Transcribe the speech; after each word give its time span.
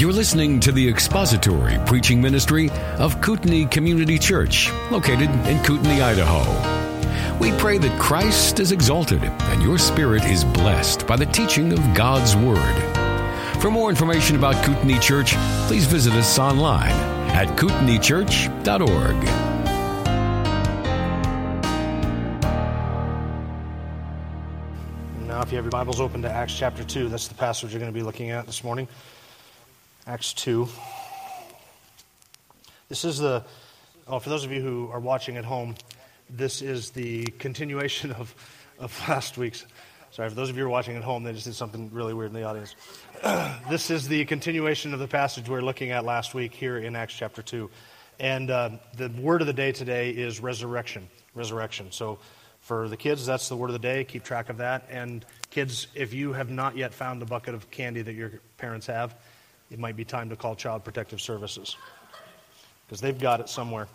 You're 0.00 0.14
listening 0.14 0.60
to 0.60 0.72
the 0.72 0.88
expository 0.88 1.76
preaching 1.84 2.22
ministry 2.22 2.70
of 2.96 3.20
Kootenai 3.20 3.66
Community 3.66 4.18
Church, 4.18 4.72
located 4.90 5.28
in 5.46 5.62
Kootenai, 5.62 6.02
Idaho. 6.02 7.38
We 7.38 7.52
pray 7.58 7.76
that 7.76 8.00
Christ 8.00 8.60
is 8.60 8.72
exalted 8.72 9.22
and 9.22 9.62
your 9.62 9.76
spirit 9.76 10.24
is 10.24 10.42
blessed 10.42 11.06
by 11.06 11.16
the 11.16 11.26
teaching 11.26 11.74
of 11.74 11.80
God's 11.94 12.34
Word. 12.34 13.60
For 13.60 13.70
more 13.70 13.90
information 13.90 14.36
about 14.36 14.64
Kootenai 14.64 14.98
Church, 15.00 15.34
please 15.66 15.84
visit 15.84 16.14
us 16.14 16.38
online 16.38 16.92
at 17.32 17.48
kootenaichurch.org. 17.58 19.24
Now, 25.28 25.42
if 25.42 25.50
you 25.50 25.56
have 25.56 25.64
your 25.66 25.70
Bibles 25.70 26.00
open 26.00 26.22
to 26.22 26.30
Acts 26.30 26.54
chapter 26.54 26.84
2, 26.84 27.10
that's 27.10 27.28
the 27.28 27.34
passage 27.34 27.72
you're 27.72 27.80
going 27.80 27.92
to 27.92 27.98
be 27.98 28.02
looking 28.02 28.30
at 28.30 28.46
this 28.46 28.64
morning. 28.64 28.88
Acts 30.10 30.32
2. 30.32 30.68
This 32.88 33.04
is 33.04 33.18
the, 33.18 33.44
oh, 34.08 34.18
for 34.18 34.28
those 34.28 34.44
of 34.44 34.50
you 34.50 34.60
who 34.60 34.90
are 34.90 34.98
watching 34.98 35.36
at 35.36 35.44
home, 35.44 35.76
this 36.28 36.62
is 36.62 36.90
the 36.90 37.26
continuation 37.38 38.10
of, 38.18 38.34
of 38.80 39.08
last 39.08 39.38
week's. 39.38 39.64
Sorry, 40.10 40.28
for 40.28 40.34
those 40.34 40.50
of 40.50 40.56
you 40.56 40.64
who 40.64 40.66
are 40.68 40.72
watching 40.72 40.96
at 40.96 41.04
home, 41.04 41.22
they 41.22 41.32
just 41.32 41.44
did 41.44 41.54
something 41.54 41.90
really 41.92 42.12
weird 42.12 42.30
in 42.30 42.34
the 42.34 42.42
audience. 42.42 42.74
this 43.70 43.88
is 43.88 44.08
the 44.08 44.24
continuation 44.24 44.92
of 44.92 44.98
the 44.98 45.06
passage 45.06 45.48
we 45.48 45.54
are 45.54 45.62
looking 45.62 45.92
at 45.92 46.04
last 46.04 46.34
week 46.34 46.54
here 46.54 46.76
in 46.76 46.96
Acts 46.96 47.14
chapter 47.14 47.40
2. 47.40 47.70
And 48.18 48.50
uh, 48.50 48.70
the 48.96 49.10
word 49.10 49.42
of 49.42 49.46
the 49.46 49.52
day 49.52 49.70
today 49.70 50.10
is 50.10 50.40
resurrection. 50.40 51.06
Resurrection. 51.36 51.92
So 51.92 52.18
for 52.58 52.88
the 52.88 52.96
kids, 52.96 53.24
that's 53.24 53.48
the 53.48 53.56
word 53.56 53.68
of 53.68 53.74
the 53.74 53.78
day. 53.78 54.02
Keep 54.02 54.24
track 54.24 54.48
of 54.48 54.56
that. 54.56 54.88
And 54.90 55.24
kids, 55.50 55.86
if 55.94 56.12
you 56.12 56.32
have 56.32 56.50
not 56.50 56.76
yet 56.76 56.94
found 56.94 57.22
the 57.22 57.26
bucket 57.26 57.54
of 57.54 57.70
candy 57.70 58.02
that 58.02 58.14
your 58.14 58.32
parents 58.58 58.88
have, 58.88 59.14
it 59.70 59.78
might 59.78 59.96
be 59.96 60.04
time 60.04 60.30
to 60.30 60.36
call 60.36 60.56
Child 60.56 60.84
Protective 60.84 61.20
Services 61.20 61.76
because 62.86 63.00
they've 63.00 63.18
got 63.18 63.40
it 63.40 63.48
somewhere. 63.48 63.86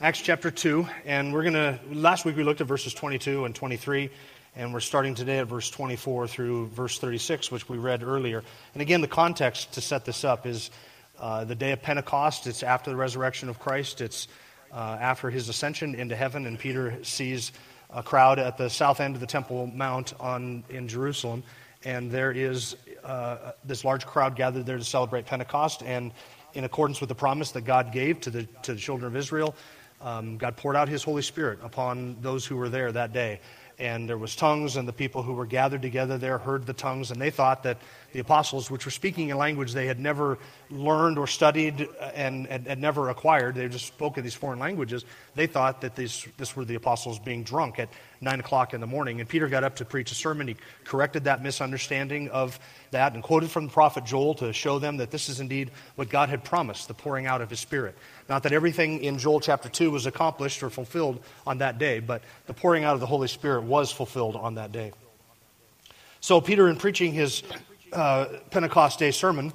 Acts 0.00 0.20
chapter 0.20 0.50
2, 0.50 0.86
and 1.04 1.32
we're 1.32 1.42
going 1.42 1.54
to, 1.54 1.78
last 1.92 2.24
week 2.24 2.36
we 2.36 2.44
looked 2.44 2.60
at 2.60 2.66
verses 2.66 2.94
22 2.94 3.44
and 3.44 3.54
23, 3.54 4.08
and 4.56 4.72
we're 4.72 4.80
starting 4.80 5.14
today 5.14 5.38
at 5.38 5.48
verse 5.48 5.68
24 5.68 6.28
through 6.28 6.68
verse 6.68 6.98
36, 6.98 7.50
which 7.50 7.68
we 7.68 7.76
read 7.76 8.02
earlier. 8.02 8.42
And 8.72 8.82
again, 8.82 9.00
the 9.00 9.08
context 9.08 9.72
to 9.74 9.80
set 9.80 10.04
this 10.04 10.24
up 10.24 10.46
is 10.46 10.70
uh, 11.18 11.44
the 11.44 11.56
day 11.56 11.72
of 11.72 11.82
Pentecost. 11.82 12.46
It's 12.46 12.62
after 12.62 12.90
the 12.90 12.96
resurrection 12.96 13.48
of 13.48 13.58
Christ, 13.58 14.00
it's 14.00 14.28
uh, 14.72 14.96
after 15.00 15.28
his 15.28 15.48
ascension 15.48 15.96
into 15.96 16.14
heaven, 16.14 16.46
and 16.46 16.58
Peter 16.58 17.02
sees 17.02 17.50
a 17.92 18.02
crowd 18.02 18.38
at 18.38 18.56
the 18.56 18.70
south 18.70 19.00
end 19.00 19.16
of 19.16 19.20
the 19.20 19.26
Temple 19.26 19.66
Mount 19.66 20.14
on, 20.20 20.62
in 20.70 20.86
Jerusalem, 20.86 21.42
and 21.84 22.10
there 22.12 22.30
is 22.30 22.76
uh, 23.04 23.52
this 23.64 23.84
large 23.84 24.06
crowd 24.06 24.36
gathered 24.36 24.66
there 24.66 24.78
to 24.78 24.84
celebrate 24.84 25.26
Pentecost. 25.26 25.82
And 25.82 26.12
in 26.54 26.64
accordance 26.64 27.00
with 27.00 27.08
the 27.08 27.14
promise 27.14 27.50
that 27.52 27.62
God 27.62 27.92
gave 27.92 28.20
to 28.22 28.30
the, 28.30 28.44
to 28.62 28.74
the 28.74 28.80
children 28.80 29.06
of 29.06 29.16
Israel, 29.16 29.54
um, 30.00 30.38
God 30.38 30.56
poured 30.56 30.76
out 30.76 30.88
his 30.88 31.02
Holy 31.02 31.22
Spirit 31.22 31.58
upon 31.62 32.16
those 32.20 32.46
who 32.46 32.56
were 32.56 32.68
there 32.68 32.90
that 32.92 33.12
day 33.12 33.40
and 33.80 34.08
there 34.08 34.18
was 34.18 34.36
tongues 34.36 34.76
and 34.76 34.86
the 34.86 34.92
people 34.92 35.22
who 35.22 35.32
were 35.32 35.46
gathered 35.46 35.82
together 35.82 36.18
there 36.18 36.38
heard 36.38 36.66
the 36.66 36.72
tongues 36.72 37.10
and 37.10 37.20
they 37.20 37.30
thought 37.30 37.62
that 37.62 37.78
the 38.12 38.20
apostles 38.20 38.70
which 38.70 38.84
were 38.84 38.90
speaking 38.90 39.28
in 39.28 39.38
language 39.38 39.72
they 39.72 39.86
had 39.86 40.00
never 40.00 40.38
learned 40.70 41.18
or 41.18 41.26
studied 41.26 41.88
and, 42.14 42.46
and 42.46 42.80
never 42.80 43.10
acquired. 43.10 43.54
They 43.54 43.68
just 43.68 43.86
spoke 43.86 44.18
in 44.18 44.24
these 44.24 44.34
foreign 44.34 44.58
languages. 44.58 45.04
They 45.34 45.46
thought 45.46 45.80
that 45.82 45.96
these, 45.96 46.26
this 46.36 46.56
were 46.56 46.64
the 46.64 46.74
apostles 46.74 47.18
being 47.18 47.42
drunk 47.42 47.78
at 47.78 47.88
9 48.20 48.40
o'clock 48.40 48.74
in 48.74 48.80
the 48.80 48.86
morning. 48.86 49.20
And 49.20 49.28
peter 49.28 49.48
got 49.48 49.64
up 49.64 49.76
to 49.76 49.84
preach 49.84 50.12
a 50.12 50.14
sermon. 50.14 50.48
He 50.48 50.56
corrected 50.84 51.24
that 51.24 51.42
misunderstanding 51.42 52.28
of 52.30 52.58
that 52.90 53.14
and 53.14 53.22
quoted 53.22 53.50
from 53.50 53.66
the 53.66 53.72
prophet 53.72 54.04
joel 54.04 54.34
to 54.34 54.52
show 54.52 54.78
them 54.78 54.96
that 54.96 55.10
this 55.10 55.28
is 55.28 55.40
indeed 55.40 55.70
what 55.94 56.08
god 56.08 56.28
had 56.28 56.42
promised 56.42 56.88
the 56.88 56.94
pouring 56.94 57.26
out 57.26 57.40
of 57.40 57.50
his 57.50 57.60
spirit. 57.60 57.96
Not 58.28 58.44
that 58.44 58.52
everything 58.52 59.02
in 59.02 59.18
Joel 59.18 59.40
chapter 59.40 59.68
2 59.68 59.90
was 59.90 60.06
accomplished 60.06 60.62
or 60.62 60.70
fulfilled 60.70 61.22
on 61.46 61.58
that 61.58 61.78
day, 61.78 61.98
but 61.98 62.22
the 62.46 62.54
pouring 62.54 62.84
out 62.84 62.94
of 62.94 63.00
the 63.00 63.06
Holy 63.06 63.28
Spirit 63.28 63.62
was 63.62 63.90
fulfilled 63.90 64.36
on 64.36 64.54
that 64.54 64.70
day. 64.70 64.92
So, 66.20 66.40
Peter, 66.40 66.68
in 66.68 66.76
preaching 66.76 67.12
his 67.12 67.42
uh, 67.92 68.26
Pentecost 68.50 68.98
Day 68.98 69.10
sermon, 69.10 69.52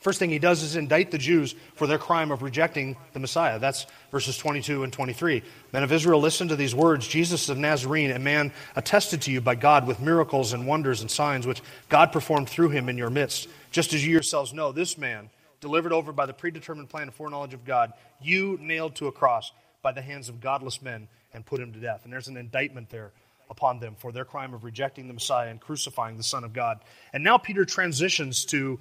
first 0.00 0.18
thing 0.18 0.30
he 0.30 0.38
does 0.38 0.62
is 0.62 0.76
indict 0.76 1.10
the 1.10 1.18
Jews 1.18 1.54
for 1.74 1.86
their 1.86 1.98
crime 1.98 2.30
of 2.30 2.42
rejecting 2.42 2.96
the 3.12 3.18
Messiah. 3.18 3.58
That's 3.58 3.86
verses 4.10 4.38
22 4.38 4.84
and 4.84 4.92
23. 4.92 5.42
Men 5.72 5.82
of 5.82 5.92
Israel, 5.92 6.20
listen 6.20 6.48
to 6.48 6.56
these 6.56 6.74
words 6.74 7.06
Jesus 7.06 7.48
of 7.48 7.58
Nazarene, 7.58 8.10
a 8.10 8.18
man 8.18 8.52
attested 8.76 9.22
to 9.22 9.32
you 9.32 9.40
by 9.40 9.54
God 9.54 9.86
with 9.86 10.00
miracles 10.00 10.52
and 10.52 10.66
wonders 10.66 11.00
and 11.00 11.10
signs 11.10 11.46
which 11.46 11.62
God 11.88 12.12
performed 12.12 12.48
through 12.48 12.70
him 12.70 12.88
in 12.88 12.96
your 12.96 13.10
midst, 13.10 13.48
just 13.70 13.92
as 13.92 14.04
you 14.04 14.12
yourselves 14.12 14.52
know, 14.52 14.72
this 14.72 14.96
man 14.96 15.30
delivered 15.60 15.92
over 15.92 16.12
by 16.12 16.26
the 16.26 16.32
predetermined 16.32 16.88
plan 16.88 17.04
and 17.04 17.14
foreknowledge 17.14 17.54
of 17.54 17.64
God, 17.64 17.92
you 18.22 18.58
nailed 18.60 18.94
to 18.96 19.06
a 19.08 19.12
cross 19.12 19.52
by 19.82 19.92
the 19.92 20.02
hands 20.02 20.28
of 20.28 20.40
godless 20.40 20.82
men 20.82 21.08
and 21.32 21.44
put 21.44 21.60
him 21.60 21.72
to 21.72 21.78
death. 21.78 22.04
And 22.04 22.12
there's 22.12 22.28
an 22.28 22.36
indictment 22.36 22.90
there 22.90 23.12
upon 23.50 23.80
them 23.80 23.94
for 23.98 24.12
their 24.12 24.24
crime 24.24 24.54
of 24.54 24.64
rejecting 24.64 25.08
the 25.08 25.14
Messiah 25.14 25.50
and 25.50 25.60
crucifying 25.60 26.16
the 26.16 26.22
Son 26.22 26.44
of 26.44 26.52
God. 26.52 26.80
And 27.12 27.24
now 27.24 27.38
Peter 27.38 27.64
transitions 27.64 28.44
to 28.46 28.78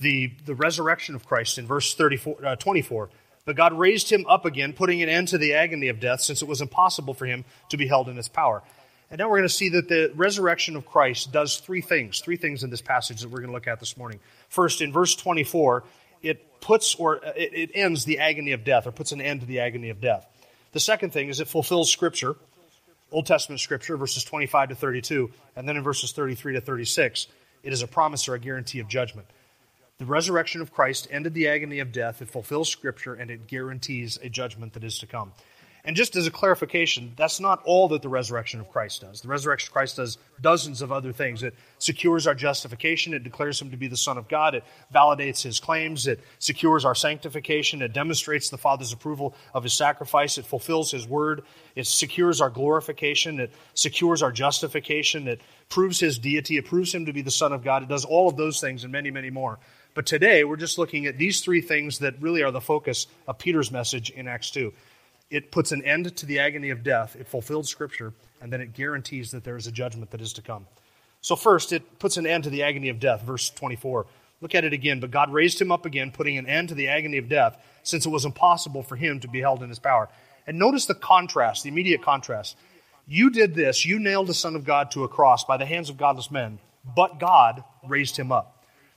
the, 0.00 0.32
the 0.44 0.54
resurrection 0.54 1.14
of 1.14 1.26
Christ 1.26 1.58
in 1.58 1.66
verse 1.66 1.94
34, 1.94 2.44
uh, 2.44 2.56
24. 2.56 3.10
But 3.44 3.56
God 3.56 3.72
raised 3.74 4.10
him 4.10 4.24
up 4.28 4.44
again, 4.44 4.72
putting 4.72 5.02
an 5.02 5.08
end 5.08 5.28
to 5.28 5.38
the 5.38 5.54
agony 5.54 5.88
of 5.88 6.00
death, 6.00 6.22
since 6.22 6.42
it 6.42 6.48
was 6.48 6.60
impossible 6.60 7.14
for 7.14 7.26
him 7.26 7.44
to 7.68 7.76
be 7.76 7.86
held 7.86 8.08
in 8.08 8.18
its 8.18 8.28
power. 8.28 8.62
And 9.10 9.18
now 9.18 9.28
we're 9.28 9.38
going 9.38 9.48
to 9.48 9.54
see 9.54 9.68
that 9.70 9.88
the 9.88 10.10
resurrection 10.14 10.76
of 10.76 10.86
Christ 10.86 11.30
does 11.30 11.58
three 11.58 11.82
things, 11.82 12.20
three 12.20 12.36
things 12.36 12.64
in 12.64 12.70
this 12.70 12.80
passage 12.80 13.20
that 13.20 13.28
we're 13.28 13.38
going 13.38 13.48
to 13.50 13.54
look 13.54 13.68
at 13.68 13.80
this 13.80 13.96
morning. 13.96 14.18
First, 14.48 14.80
in 14.80 14.92
verse 14.92 15.14
24, 15.14 15.84
it 16.22 16.60
puts 16.60 16.94
or 16.94 17.16
it, 17.36 17.52
it 17.52 17.70
ends 17.74 18.06
the 18.06 18.18
agony 18.18 18.52
of 18.52 18.64
death 18.64 18.86
or 18.86 18.92
puts 18.92 19.12
an 19.12 19.20
end 19.20 19.40
to 19.40 19.46
the 19.46 19.60
agony 19.60 19.90
of 19.90 20.00
death. 20.00 20.26
The 20.72 20.80
second 20.80 21.12
thing 21.12 21.28
is 21.28 21.38
it 21.38 21.48
fulfills 21.48 21.90
Scripture, 21.90 22.34
Old 23.14 23.26
Testament 23.26 23.60
Scripture, 23.60 23.96
verses 23.96 24.24
25 24.24 24.70
to 24.70 24.74
32, 24.74 25.30
and 25.54 25.68
then 25.68 25.76
in 25.76 25.84
verses 25.84 26.10
33 26.10 26.54
to 26.54 26.60
36, 26.60 27.28
it 27.62 27.72
is 27.72 27.80
a 27.80 27.86
promise 27.86 28.26
or 28.28 28.34
a 28.34 28.40
guarantee 28.40 28.80
of 28.80 28.88
judgment. 28.88 29.28
The 29.98 30.04
resurrection 30.04 30.60
of 30.60 30.72
Christ 30.72 31.06
ended 31.12 31.32
the 31.32 31.46
agony 31.46 31.78
of 31.78 31.92
death, 31.92 32.20
it 32.20 32.28
fulfills 32.28 32.68
Scripture, 32.68 33.14
and 33.14 33.30
it 33.30 33.46
guarantees 33.46 34.18
a 34.20 34.28
judgment 34.28 34.72
that 34.72 34.82
is 34.82 34.98
to 34.98 35.06
come. 35.06 35.30
And 35.86 35.94
just 35.94 36.16
as 36.16 36.26
a 36.26 36.30
clarification, 36.30 37.12
that's 37.14 37.40
not 37.40 37.62
all 37.64 37.88
that 37.88 38.00
the 38.00 38.08
resurrection 38.08 38.58
of 38.58 38.70
Christ 38.70 39.02
does. 39.02 39.20
The 39.20 39.28
resurrection 39.28 39.68
of 39.68 39.74
Christ 39.74 39.96
does 39.96 40.16
dozens 40.40 40.80
of 40.80 40.90
other 40.90 41.12
things. 41.12 41.42
It 41.42 41.54
secures 41.78 42.26
our 42.26 42.34
justification, 42.34 43.12
it 43.12 43.22
declares 43.22 43.60
him 43.60 43.70
to 43.70 43.76
be 43.76 43.86
the 43.86 43.96
Son 43.96 44.16
of 44.16 44.26
God, 44.26 44.54
it 44.54 44.64
validates 44.94 45.42
his 45.42 45.60
claims, 45.60 46.06
it 46.06 46.20
secures 46.38 46.86
our 46.86 46.94
sanctification, 46.94 47.82
it 47.82 47.92
demonstrates 47.92 48.48
the 48.48 48.56
Father's 48.56 48.94
approval 48.94 49.34
of 49.52 49.62
his 49.62 49.74
sacrifice, 49.74 50.38
it 50.38 50.46
fulfills 50.46 50.90
his 50.90 51.06
word, 51.06 51.42
it 51.76 51.86
secures 51.86 52.40
our 52.40 52.50
glorification, 52.50 53.38
it 53.38 53.52
secures 53.74 54.22
our 54.22 54.32
justification, 54.32 55.28
it 55.28 55.42
proves 55.68 56.00
his 56.00 56.18
deity, 56.18 56.56
it 56.56 56.64
proves 56.64 56.94
him 56.94 57.04
to 57.04 57.12
be 57.12 57.20
the 57.20 57.30
Son 57.30 57.52
of 57.52 57.62
God. 57.62 57.82
It 57.82 57.90
does 57.90 58.06
all 58.06 58.30
of 58.30 58.38
those 58.38 58.58
things 58.58 58.84
and 58.84 58.92
many, 58.92 59.10
many 59.10 59.28
more. 59.28 59.58
But 59.92 60.06
today, 60.06 60.44
we're 60.44 60.56
just 60.56 60.78
looking 60.78 61.04
at 61.06 61.18
these 61.18 61.42
three 61.42 61.60
things 61.60 61.98
that 61.98 62.20
really 62.20 62.42
are 62.42 62.50
the 62.50 62.60
focus 62.60 63.06
of 63.28 63.38
Peter's 63.38 63.70
message 63.70 64.08
in 64.10 64.26
Acts 64.26 64.50
2 64.50 64.72
it 65.30 65.50
puts 65.50 65.72
an 65.72 65.82
end 65.82 66.16
to 66.16 66.26
the 66.26 66.38
agony 66.38 66.70
of 66.70 66.82
death, 66.82 67.16
it 67.18 67.28
fulfills 67.28 67.68
Scripture, 67.68 68.12
and 68.40 68.52
then 68.52 68.60
it 68.60 68.74
guarantees 68.74 69.30
that 69.30 69.44
there 69.44 69.56
is 69.56 69.66
a 69.66 69.72
judgment 69.72 70.10
that 70.10 70.20
is 70.20 70.32
to 70.34 70.42
come. 70.42 70.66
So, 71.20 71.36
first, 71.36 71.72
it 71.72 71.98
puts 71.98 72.16
an 72.16 72.26
end 72.26 72.44
to 72.44 72.50
the 72.50 72.62
agony 72.62 72.90
of 72.90 73.00
death, 73.00 73.22
verse 73.22 73.48
24. 73.50 74.06
Look 74.40 74.54
at 74.54 74.64
it 74.64 74.74
again. 74.74 75.00
But 75.00 75.10
God 75.10 75.32
raised 75.32 75.58
him 75.58 75.72
up 75.72 75.86
again, 75.86 76.10
putting 76.10 76.36
an 76.36 76.46
end 76.46 76.68
to 76.68 76.74
the 76.74 76.88
agony 76.88 77.16
of 77.16 77.30
death, 77.30 77.56
since 77.82 78.04
it 78.04 78.10
was 78.10 78.26
impossible 78.26 78.82
for 78.82 78.96
him 78.96 79.20
to 79.20 79.28
be 79.28 79.40
held 79.40 79.62
in 79.62 79.70
his 79.70 79.78
power. 79.78 80.10
And 80.46 80.58
notice 80.58 80.84
the 80.84 80.94
contrast, 80.94 81.62
the 81.62 81.70
immediate 81.70 82.02
contrast. 82.02 82.56
You 83.06 83.30
did 83.30 83.54
this, 83.54 83.86
you 83.86 83.98
nailed 83.98 84.26
the 84.26 84.34
Son 84.34 84.54
of 84.54 84.64
God 84.64 84.90
to 84.90 85.04
a 85.04 85.08
cross 85.08 85.44
by 85.44 85.56
the 85.56 85.66
hands 85.66 85.88
of 85.88 85.96
godless 85.96 86.30
men, 86.30 86.58
but 86.94 87.18
God 87.18 87.64
raised 87.86 88.18
him 88.18 88.32
up. 88.32 88.53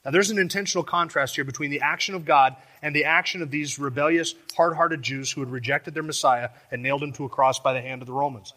Now, 0.07 0.11
there's 0.11 0.29
an 0.29 0.39
intentional 0.39 0.85
contrast 0.85 1.35
here 1.35 1.43
between 1.43 1.69
the 1.69 1.81
action 1.81 2.15
of 2.15 2.23
God 2.23 2.55
and 2.81 2.95
the 2.95 3.03
action 3.03 3.41
of 3.41 3.51
these 3.51 3.77
rebellious, 3.77 4.35
hard 4.55 4.73
hearted 4.73 5.01
Jews 5.01 5.29
who 5.29 5.41
had 5.41 5.51
rejected 5.51 5.93
their 5.93 6.01
Messiah 6.01 6.51
and 6.71 6.81
nailed 6.81 7.03
him 7.03 7.11
to 7.13 7.25
a 7.25 7.29
cross 7.29 7.59
by 7.59 7.73
the 7.73 7.81
hand 7.81 8.01
of 8.01 8.05
the 8.05 8.13
Romans. 8.13 8.53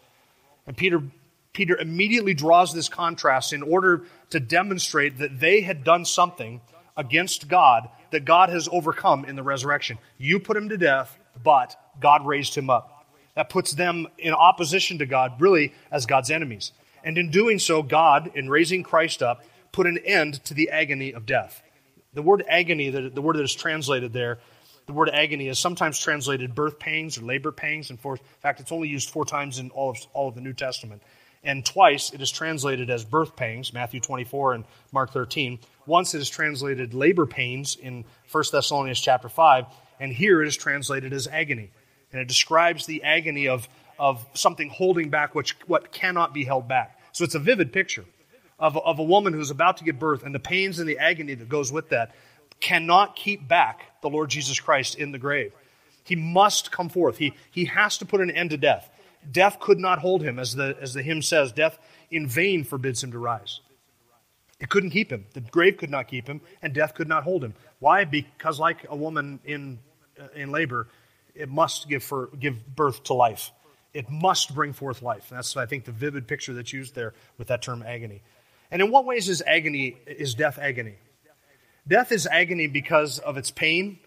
And 0.68 0.76
Peter, 0.76 1.02
Peter 1.52 1.76
immediately 1.76 2.34
draws 2.34 2.72
this 2.72 2.88
contrast 2.88 3.52
in 3.52 3.64
order 3.64 4.04
to 4.30 4.38
demonstrate 4.38 5.18
that 5.18 5.40
they 5.40 5.60
had 5.60 5.82
done 5.82 6.04
something 6.04 6.60
against 6.96 7.48
God 7.48 7.88
that 8.12 8.24
God 8.24 8.50
has 8.50 8.68
overcome 8.70 9.24
in 9.24 9.34
the 9.34 9.42
resurrection. 9.42 9.98
You 10.18 10.38
put 10.38 10.56
him 10.56 10.68
to 10.68 10.78
death, 10.78 11.18
but 11.42 11.74
God 11.98 12.24
raised 12.24 12.54
him 12.54 12.70
up. 12.70 13.08
That 13.34 13.50
puts 13.50 13.72
them 13.72 14.06
in 14.18 14.34
opposition 14.34 14.98
to 14.98 15.06
God, 15.06 15.40
really, 15.40 15.74
as 15.90 16.06
God's 16.06 16.30
enemies. 16.30 16.70
And 17.02 17.18
in 17.18 17.32
doing 17.32 17.58
so, 17.58 17.82
God, 17.82 18.30
in 18.36 18.48
raising 18.48 18.84
Christ 18.84 19.20
up, 19.20 19.42
put 19.72 19.86
an 19.86 19.98
end 19.98 20.44
to 20.44 20.54
the 20.54 20.70
agony 20.70 21.12
of 21.12 21.26
death. 21.26 21.62
The 22.12 22.22
word 22.22 22.44
agony, 22.48 22.90
the, 22.90 23.08
the 23.08 23.22
word 23.22 23.36
that 23.36 23.42
is 23.42 23.54
translated 23.54 24.12
there, 24.12 24.38
the 24.86 24.92
word 24.92 25.10
agony 25.10 25.46
is 25.46 25.58
sometimes 25.58 26.00
translated 26.00 26.54
birth 26.54 26.78
pains 26.78 27.16
or 27.16 27.22
labor 27.22 27.52
pains. 27.52 27.90
And 27.90 28.00
for, 28.00 28.16
in 28.16 28.22
fact, 28.40 28.58
it's 28.58 28.72
only 28.72 28.88
used 28.88 29.10
four 29.10 29.24
times 29.24 29.60
in 29.60 29.70
all 29.70 29.90
of, 29.90 29.98
all 30.12 30.28
of 30.28 30.34
the 30.34 30.40
New 30.40 30.52
Testament. 30.52 31.02
And 31.44 31.64
twice 31.64 32.12
it 32.12 32.20
is 32.20 32.30
translated 32.30 32.90
as 32.90 33.04
birth 33.04 33.36
pains, 33.36 33.72
Matthew 33.72 34.00
24 34.00 34.54
and 34.54 34.64
Mark 34.92 35.12
13. 35.12 35.60
Once 35.86 36.14
it 36.14 36.20
is 36.20 36.28
translated 36.28 36.92
labor 36.92 37.24
pains 37.24 37.76
in 37.76 38.04
1 38.30 38.44
Thessalonians 38.50 39.00
chapter 39.00 39.28
5. 39.28 39.66
And 40.00 40.12
here 40.12 40.42
it 40.42 40.48
is 40.48 40.56
translated 40.56 41.12
as 41.12 41.28
agony. 41.28 41.70
And 42.12 42.20
it 42.20 42.26
describes 42.26 42.86
the 42.86 43.04
agony 43.04 43.46
of, 43.46 43.68
of 43.98 44.26
something 44.34 44.70
holding 44.70 45.08
back 45.08 45.34
which, 45.34 45.56
what 45.68 45.92
cannot 45.92 46.34
be 46.34 46.44
held 46.44 46.66
back. 46.66 46.98
So 47.12 47.22
it's 47.22 47.36
a 47.36 47.38
vivid 47.38 47.72
picture 47.72 48.04
of, 48.60 48.76
of 48.76 48.98
a 48.98 49.02
woman 49.02 49.32
who's 49.32 49.50
about 49.50 49.78
to 49.78 49.84
give 49.84 49.98
birth 49.98 50.22
and 50.22 50.34
the 50.34 50.38
pains 50.38 50.78
and 50.78 50.88
the 50.88 50.98
agony 50.98 51.34
that 51.34 51.48
goes 51.48 51.72
with 51.72 51.88
that 51.88 52.14
cannot 52.60 53.16
keep 53.16 53.48
back 53.48 54.00
the 54.02 54.08
Lord 54.08 54.28
Jesus 54.28 54.60
Christ 54.60 54.94
in 54.94 55.12
the 55.12 55.18
grave. 55.18 55.52
He 56.04 56.14
must 56.14 56.70
come 56.70 56.88
forth. 56.88 57.18
He, 57.18 57.32
he 57.50 57.64
has 57.66 57.98
to 57.98 58.06
put 58.06 58.20
an 58.20 58.30
end 58.30 58.50
to 58.50 58.56
death. 58.56 58.90
Death 59.30 59.60
could 59.60 59.78
not 59.78 59.98
hold 59.98 60.22
him, 60.22 60.38
as 60.38 60.54
the, 60.54 60.76
as 60.80 60.94
the 60.94 61.02
hymn 61.02 61.22
says. 61.22 61.52
Death 61.52 61.78
in 62.10 62.26
vain 62.26 62.64
forbids 62.64 63.02
him 63.02 63.12
to 63.12 63.18
rise. 63.18 63.60
It 64.60 64.68
couldn't 64.68 64.90
keep 64.90 65.10
him. 65.10 65.26
The 65.32 65.40
grave 65.40 65.78
could 65.78 65.90
not 65.90 66.08
keep 66.08 66.26
him, 66.26 66.40
and 66.62 66.74
death 66.74 66.94
could 66.94 67.08
not 67.08 67.24
hold 67.24 67.42
him. 67.42 67.54
Why? 67.78 68.04
Because, 68.04 68.58
like 68.58 68.86
a 68.88 68.96
woman 68.96 69.40
in, 69.44 69.78
uh, 70.18 70.28
in 70.34 70.50
labor, 70.50 70.88
it 71.34 71.48
must 71.48 71.88
give, 71.88 72.02
for, 72.02 72.28
give 72.38 72.74
birth 72.76 73.04
to 73.04 73.14
life. 73.14 73.52
It 73.94 74.10
must 74.10 74.54
bring 74.54 74.72
forth 74.72 75.02
life. 75.02 75.30
And 75.30 75.38
that's, 75.38 75.56
I 75.56 75.66
think, 75.66 75.84
the 75.84 75.92
vivid 75.92 76.26
picture 76.26 76.52
that's 76.52 76.72
used 76.72 76.94
there 76.94 77.14
with 77.38 77.48
that 77.48 77.62
term 77.62 77.82
agony. 77.82 78.22
And 78.70 78.80
in 78.80 78.90
what 78.90 79.04
ways 79.04 79.28
is 79.28 79.42
agony, 79.46 79.96
is 80.06 80.34
death 80.34 80.58
agony? 80.58 80.96
Death 81.86 82.12
is 82.12 82.26
agony 82.26 82.68
because 82.68 83.18
of 83.18 83.36
its 83.36 83.50
pain. 83.50 83.98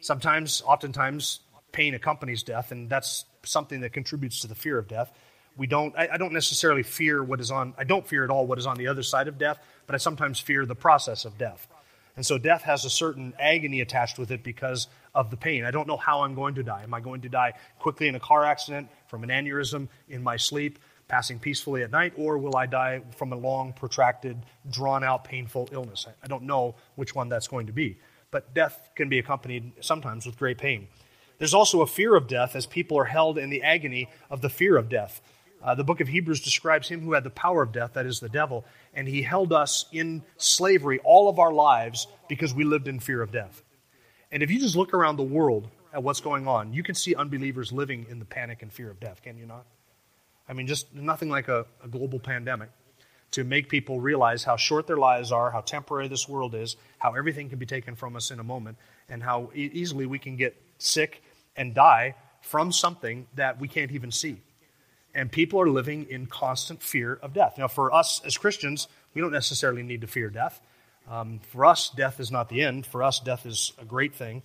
Sometimes, 0.00 0.62
oftentimes, 0.66 1.40
pain 1.72 1.94
accompanies 1.94 2.42
death, 2.42 2.70
and 2.70 2.88
that's 2.88 3.24
something 3.42 3.80
that 3.80 3.92
contributes 3.92 4.40
to 4.40 4.46
the 4.46 4.54
fear 4.54 4.78
of 4.78 4.86
death. 4.86 5.10
We 5.56 5.66
don't, 5.66 5.94
I, 5.96 6.08
I 6.12 6.16
don't 6.16 6.32
necessarily 6.32 6.82
fear 6.82 7.22
what 7.22 7.40
is 7.40 7.50
on, 7.50 7.74
I 7.76 7.84
don't 7.84 8.06
fear 8.06 8.24
at 8.24 8.30
all 8.30 8.46
what 8.46 8.58
is 8.58 8.66
on 8.66 8.76
the 8.76 8.88
other 8.88 9.02
side 9.02 9.28
of 9.28 9.38
death, 9.38 9.58
but 9.86 9.94
I 9.94 9.98
sometimes 9.98 10.38
fear 10.38 10.66
the 10.66 10.74
process 10.74 11.24
of 11.24 11.38
death. 11.38 11.66
And 12.16 12.24
so 12.24 12.38
death 12.38 12.62
has 12.62 12.84
a 12.84 12.90
certain 12.90 13.34
agony 13.40 13.80
attached 13.80 14.18
with 14.18 14.30
it 14.30 14.44
because 14.44 14.86
of 15.14 15.30
the 15.30 15.36
pain. 15.36 15.64
I 15.64 15.72
don't 15.72 15.88
know 15.88 15.96
how 15.96 16.22
I'm 16.22 16.34
going 16.34 16.54
to 16.56 16.62
die. 16.62 16.84
Am 16.84 16.94
I 16.94 17.00
going 17.00 17.22
to 17.22 17.28
die 17.28 17.54
quickly 17.80 18.06
in 18.06 18.14
a 18.14 18.20
car 18.20 18.44
accident, 18.44 18.88
from 19.08 19.24
an 19.24 19.30
aneurysm, 19.30 19.88
in 20.08 20.22
my 20.22 20.36
sleep, 20.36 20.78
passing 21.08 21.38
peacefully 21.38 21.82
at 21.82 21.90
night, 21.90 22.14
or 22.16 22.38
will 22.38 22.56
I 22.56 22.66
die 22.66 23.02
from 23.16 23.32
a 23.32 23.36
long, 23.36 23.72
protracted, 23.72 24.38
drawn 24.70 25.04
out, 25.04 25.24
painful 25.24 25.68
illness? 25.72 26.06
I 26.22 26.26
don't 26.26 26.44
know 26.44 26.74
which 26.94 27.14
one 27.14 27.28
that's 27.28 27.48
going 27.48 27.66
to 27.66 27.72
be. 27.72 27.98
But 28.30 28.54
death 28.54 28.90
can 28.96 29.08
be 29.08 29.18
accompanied 29.18 29.72
sometimes 29.80 30.26
with 30.26 30.38
great 30.38 30.58
pain. 30.58 30.88
There's 31.38 31.54
also 31.54 31.82
a 31.82 31.86
fear 31.86 32.14
of 32.14 32.26
death 32.26 32.56
as 32.56 32.66
people 32.66 32.98
are 32.98 33.04
held 33.04 33.38
in 33.38 33.50
the 33.50 33.62
agony 33.62 34.08
of 34.30 34.40
the 34.40 34.48
fear 34.48 34.76
of 34.76 34.88
death. 34.88 35.20
Uh, 35.62 35.74
the 35.74 35.84
book 35.84 36.00
of 36.00 36.08
Hebrews 36.08 36.40
describes 36.40 36.88
him 36.88 37.00
who 37.00 37.14
had 37.14 37.24
the 37.24 37.30
power 37.30 37.62
of 37.62 37.72
death, 37.72 37.94
that 37.94 38.06
is 38.06 38.20
the 38.20 38.28
devil, 38.28 38.64
and 38.92 39.08
he 39.08 39.22
held 39.22 39.52
us 39.52 39.86
in 39.92 40.22
slavery 40.36 41.00
all 41.04 41.28
of 41.28 41.38
our 41.38 41.52
lives 41.52 42.06
because 42.28 42.54
we 42.54 42.64
lived 42.64 42.86
in 42.86 43.00
fear 43.00 43.22
of 43.22 43.32
death. 43.32 43.62
And 44.30 44.42
if 44.42 44.50
you 44.50 44.58
just 44.58 44.76
look 44.76 44.92
around 44.92 45.16
the 45.16 45.22
world 45.22 45.68
at 45.92 46.02
what's 46.02 46.20
going 46.20 46.46
on, 46.46 46.74
you 46.74 46.82
can 46.82 46.94
see 46.94 47.14
unbelievers 47.14 47.72
living 47.72 48.06
in 48.10 48.18
the 48.18 48.24
panic 48.24 48.62
and 48.62 48.72
fear 48.72 48.90
of 48.90 49.00
death, 49.00 49.22
can 49.22 49.38
you 49.38 49.46
not? 49.46 49.64
I 50.48 50.52
mean, 50.52 50.66
just 50.66 50.94
nothing 50.94 51.28
like 51.28 51.48
a, 51.48 51.66
a 51.82 51.88
global 51.88 52.18
pandemic 52.18 52.70
to 53.32 53.44
make 53.44 53.68
people 53.68 54.00
realize 54.00 54.44
how 54.44 54.56
short 54.56 54.86
their 54.86 54.96
lives 54.96 55.32
are, 55.32 55.50
how 55.50 55.60
temporary 55.60 56.06
this 56.06 56.28
world 56.28 56.54
is, 56.54 56.76
how 56.98 57.14
everything 57.14 57.48
can 57.48 57.58
be 57.58 57.66
taken 57.66 57.96
from 57.96 58.14
us 58.14 58.30
in 58.30 58.38
a 58.38 58.44
moment, 58.44 58.76
and 59.08 59.22
how 59.22 59.50
e- 59.54 59.70
easily 59.72 60.06
we 60.06 60.18
can 60.18 60.36
get 60.36 60.54
sick 60.78 61.22
and 61.56 61.74
die 61.74 62.14
from 62.42 62.70
something 62.70 63.26
that 63.34 63.58
we 63.58 63.66
can't 63.66 63.90
even 63.90 64.12
see. 64.12 64.40
And 65.14 65.32
people 65.32 65.60
are 65.60 65.68
living 65.68 66.06
in 66.10 66.26
constant 66.26 66.82
fear 66.82 67.18
of 67.22 67.32
death. 67.32 67.56
Now, 67.58 67.68
for 67.68 67.92
us 67.92 68.20
as 68.24 68.36
Christians, 68.36 68.88
we 69.14 69.20
don't 69.20 69.32
necessarily 69.32 69.82
need 69.82 70.02
to 70.02 70.06
fear 70.06 70.28
death. 70.28 70.60
Um, 71.08 71.40
for 71.50 71.64
us, 71.64 71.90
death 71.90 72.20
is 72.20 72.30
not 72.30 72.48
the 72.48 72.62
end. 72.62 72.86
For 72.86 73.02
us, 73.02 73.20
death 73.20 73.46
is 73.46 73.72
a 73.80 73.84
great 73.84 74.14
thing. 74.14 74.42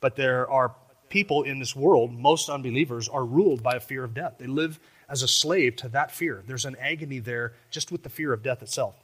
But 0.00 0.16
there 0.16 0.50
are 0.50 0.74
people 1.08 1.42
in 1.42 1.58
this 1.58 1.76
world, 1.76 2.12
most 2.12 2.48
unbelievers, 2.48 3.08
are 3.08 3.24
ruled 3.24 3.62
by 3.62 3.76
a 3.76 3.80
fear 3.80 4.04
of 4.04 4.14
death. 4.14 4.34
They 4.38 4.46
live 4.46 4.80
as 5.08 5.22
a 5.22 5.28
slave 5.28 5.76
to 5.76 5.88
that 5.88 6.10
fear. 6.10 6.42
There's 6.46 6.64
an 6.64 6.76
agony 6.80 7.18
there 7.18 7.52
just 7.70 7.92
with 7.92 8.02
the 8.02 8.08
fear 8.08 8.32
of 8.32 8.42
death 8.42 8.62
itself 8.62 8.94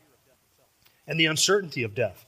and 1.06 1.18
the 1.18 1.26
uncertainty 1.26 1.82
of 1.82 1.94
death. 1.94 2.26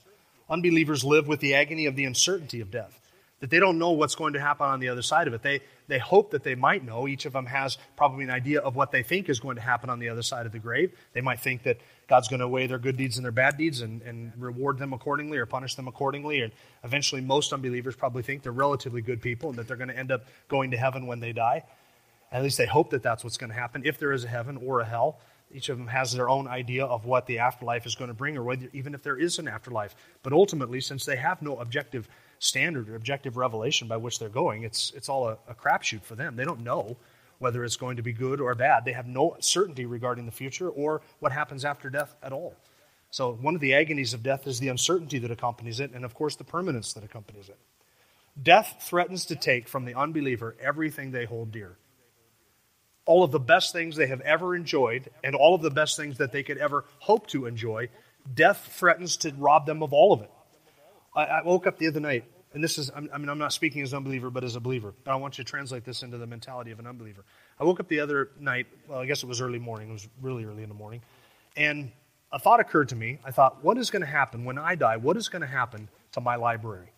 Unbelievers 0.49 1.05
live 1.05 1.29
with 1.29 1.41
the 1.41 1.55
agony 1.55 1.87
of 1.87 1.97
the 1.97 2.05
uncertainty 2.05 2.61
of 2.61 2.71
death 2.71 3.01
that 3.41 3.49
they 3.49 3.59
don't 3.59 3.79
know 3.79 3.91
what's 3.91 4.15
going 4.15 4.35
to 4.35 4.41
happen 4.41 4.67
on 4.67 4.81
the 4.81 4.89
other 4.89 5.03
side 5.03 5.27
of 5.27 5.33
it. 5.35 5.43
They, 5.43 5.61
they 5.89 5.99
hope 5.99 6.31
that 6.31 6.45
they 6.45 6.55
might 6.55 6.85
know. 6.85 7.09
Each 7.09 7.25
of 7.25 7.33
them 7.33 7.47
has 7.47 7.79
probably 7.97 8.25
an 8.25 8.31
idea 8.31 8.61
of 8.61 8.77
what 8.77 8.93
they 8.93 9.03
think 9.03 9.29
is 9.29 9.41
going 9.41 9.57
to 9.57 9.63
happen 9.63 9.89
on 9.89 9.99
the 9.99 10.11
other 10.11 10.23
side 10.23 10.45
of 10.45 10.53
the 10.53 10.59
grave. 10.59 10.93
They 11.15 11.23
might 11.23 11.41
think 11.41 11.63
that 11.63 11.79
God's 12.07 12.29
going 12.29 12.41
to 12.41 12.49
weigh 12.49 12.67
their 12.67 12.79
good 12.79 12.99
deeds 12.99 13.17
and 13.17 13.25
their 13.25 13.33
bad 13.33 13.57
deeds 13.57 13.81
and, 13.81 14.03
and 14.03 14.33
reward 14.37 14.79
them 14.79 14.93
accordingly 14.93 15.39
or 15.39 15.47
punish 15.47 15.75
them 15.75 15.89
accordingly. 15.89 16.43
And 16.43 16.53
eventually, 16.85 17.23
most 17.23 17.53
unbelievers 17.53 17.97
probably 17.97 18.23
think 18.23 18.43
they're 18.43 18.53
relatively 18.53 19.01
good 19.01 19.23
people 19.23 19.49
and 19.49 19.59
that 19.59 19.67
they're 19.67 19.77
going 19.79 19.89
to 19.89 19.99
end 19.99 20.13
up 20.13 20.27
going 20.49 20.73
to 20.73 20.77
heaven 20.77 21.07
when 21.07 21.21
they 21.21 21.33
die. 21.33 21.65
At 22.33 22.43
least 22.43 22.59
they 22.59 22.67
hope 22.67 22.91
that 22.91 23.03
that's 23.03 23.25
what's 23.25 23.37
going 23.37 23.51
to 23.51 23.57
happen, 23.57 23.83
if 23.85 23.99
there 23.99 24.13
is 24.13 24.25
a 24.25 24.29
heaven 24.29 24.57
or 24.57 24.81
a 24.81 24.85
hell. 24.85 25.19
Each 25.53 25.69
of 25.69 25.79
them 25.79 25.89
has 25.89 26.13
their 26.13 26.29
own 26.29 26.47
idea 26.47 26.85
of 26.85 27.05
what 27.05 27.27
the 27.27 27.41
afterlife 27.41 27.85
is 27.85 27.97
going 27.97 28.09
to 28.09 28.15
bring, 28.15 28.37
or 28.37 28.45
whether, 28.45 28.69
even 28.73 28.95
if 28.95 29.03
there 29.03 29.19
is 29.19 29.41
an 29.41 29.49
afterlife. 29.49 29.97
But 30.23 30.33
ultimately, 30.33 30.81
since 30.81 31.05
they 31.05 31.17
have 31.17 31.43
no 31.43 31.57
objective 31.57 32.09
standard 32.41 32.89
or 32.89 32.97
objective 32.97 33.37
revelation 33.37 33.87
by 33.87 33.99
which 33.99 34.19
they're 34.19 34.29
going. 34.29 34.65
It's, 34.65 34.91
it's 34.97 35.09
all 35.09 35.29
a, 35.29 35.39
a 35.47 35.55
crapshoot 35.55 36.03
for 36.03 36.17
them. 36.17 36.35
They 36.35 36.45
don't 36.45 36.65
know 36.65 36.97
whether 37.39 37.65
it's 37.65 37.77
going 37.77 37.97
to 37.97 38.03
be 38.03 38.13
good 38.13 38.41
or 38.41 38.55
bad. 38.55 38.85
They 38.85 38.93
have 38.93 39.07
no 39.07 39.37
certainty 39.39 39.87
regarding 39.87 40.27
the 40.27 40.33
future 40.33 40.69
or 40.69 41.03
what 41.21 41.33
happens 41.33 41.65
after 41.65 41.89
death 41.89 42.17
at 42.23 42.33
all. 42.33 42.55
So, 43.13 43.33
one 43.33 43.55
of 43.55 43.61
the 43.61 43.75
agonies 43.75 44.15
of 44.15 44.23
death 44.23 44.47
is 44.47 44.61
the 44.61 44.69
uncertainty 44.69 45.19
that 45.19 45.31
accompanies 45.31 45.81
it, 45.81 45.91
and 45.93 46.05
of 46.05 46.15
course, 46.15 46.37
the 46.37 46.45
permanence 46.45 46.93
that 46.93 47.03
accompanies 47.03 47.49
it. 47.49 47.59
Death 48.41 48.77
threatens 48.81 49.25
to 49.27 49.37
take 49.37 49.69
from 49.69 49.85
the 49.85 49.95
unbeliever 49.95 50.55
everything 50.61 51.11
they 51.11 51.25
hold 51.25 51.51
dear. 51.51 51.77
All 53.07 53.25
of 53.25 53.33
the 53.33 53.41
best 53.41 53.73
things 53.73 53.97
they 53.97 54.07
have 54.07 54.21
ever 54.21 54.55
enjoyed, 54.55 55.11
and 55.25 55.35
all 55.35 55.55
of 55.55 55.63
the 55.63 55.71
best 55.71 55.97
things 55.97 56.19
that 56.19 56.33
they 56.33 56.43
could 56.43 56.59
ever 56.59 56.85
hope 56.99 57.27
to 57.29 57.47
enjoy, 57.47 57.89
death 58.35 58.71
threatens 58.73 59.17
to 59.19 59.33
rob 59.37 59.67
them 59.67 59.83
of 59.83 59.93
all 59.93 60.13
of 60.13 60.23
it. 60.23 60.31
I, 61.15 61.25
I 61.25 61.43
woke 61.43 61.67
up 61.67 61.79
the 61.79 61.89
other 61.89 62.01
night, 62.01 62.25
and 62.53 62.63
this 62.63 62.79
is, 62.79 62.91
I 62.95 63.01
mean, 63.01 63.29
I'm 63.29 63.39
not 63.39 63.53
speaking 63.53 63.83
as 63.83 63.93
an 63.93 63.99
unbeliever, 63.99 64.31
but 64.31 64.45
as 64.45 64.57
a 64.57 64.61
believer. 64.61 64.93
But 65.05 65.13
I 65.13 65.17
want 65.17 65.39
you 65.39 65.45
to 65.45 65.51
translate 65.51 65.85
this 65.85 66.03
into 66.03 66.19
the 66.19 66.27
mentality 66.27 66.71
of 66.71 66.79
an 66.79 66.87
unbeliever. 66.87 67.25
I 67.59 67.65
woke 67.65 67.81
up 67.81 67.89
the 67.89 68.01
other 68.01 68.31
night, 68.39 68.67
well, 68.87 68.99
I 68.99 69.07
guess 69.07 69.23
it 69.23 69.27
was 69.27 69.41
early 69.41 69.59
morning, 69.59 69.89
it 69.89 69.93
was 69.93 70.09
really 70.21 70.45
early 70.45 70.63
in 70.63 70.69
the 70.69 70.75
morning, 70.75 71.01
and 71.57 71.91
a 72.33 72.39
thought 72.39 72.61
occurred 72.61 72.91
to 72.91 72.97
me. 72.97 73.19
I 73.25 73.33
thought, 73.33 73.65
what 73.65 73.77
is 73.77 73.91
going 73.91 74.03
to 74.03 74.09
happen 74.09 74.45
when 74.45 74.59
I 74.59 74.75
die? 74.77 74.97
What 74.97 75.17
is 75.17 75.29
going 75.29 75.43
to 75.43 75.49
happen 75.49 75.89
to 76.13 76.21
my 76.21 76.37
library? 76.37 76.93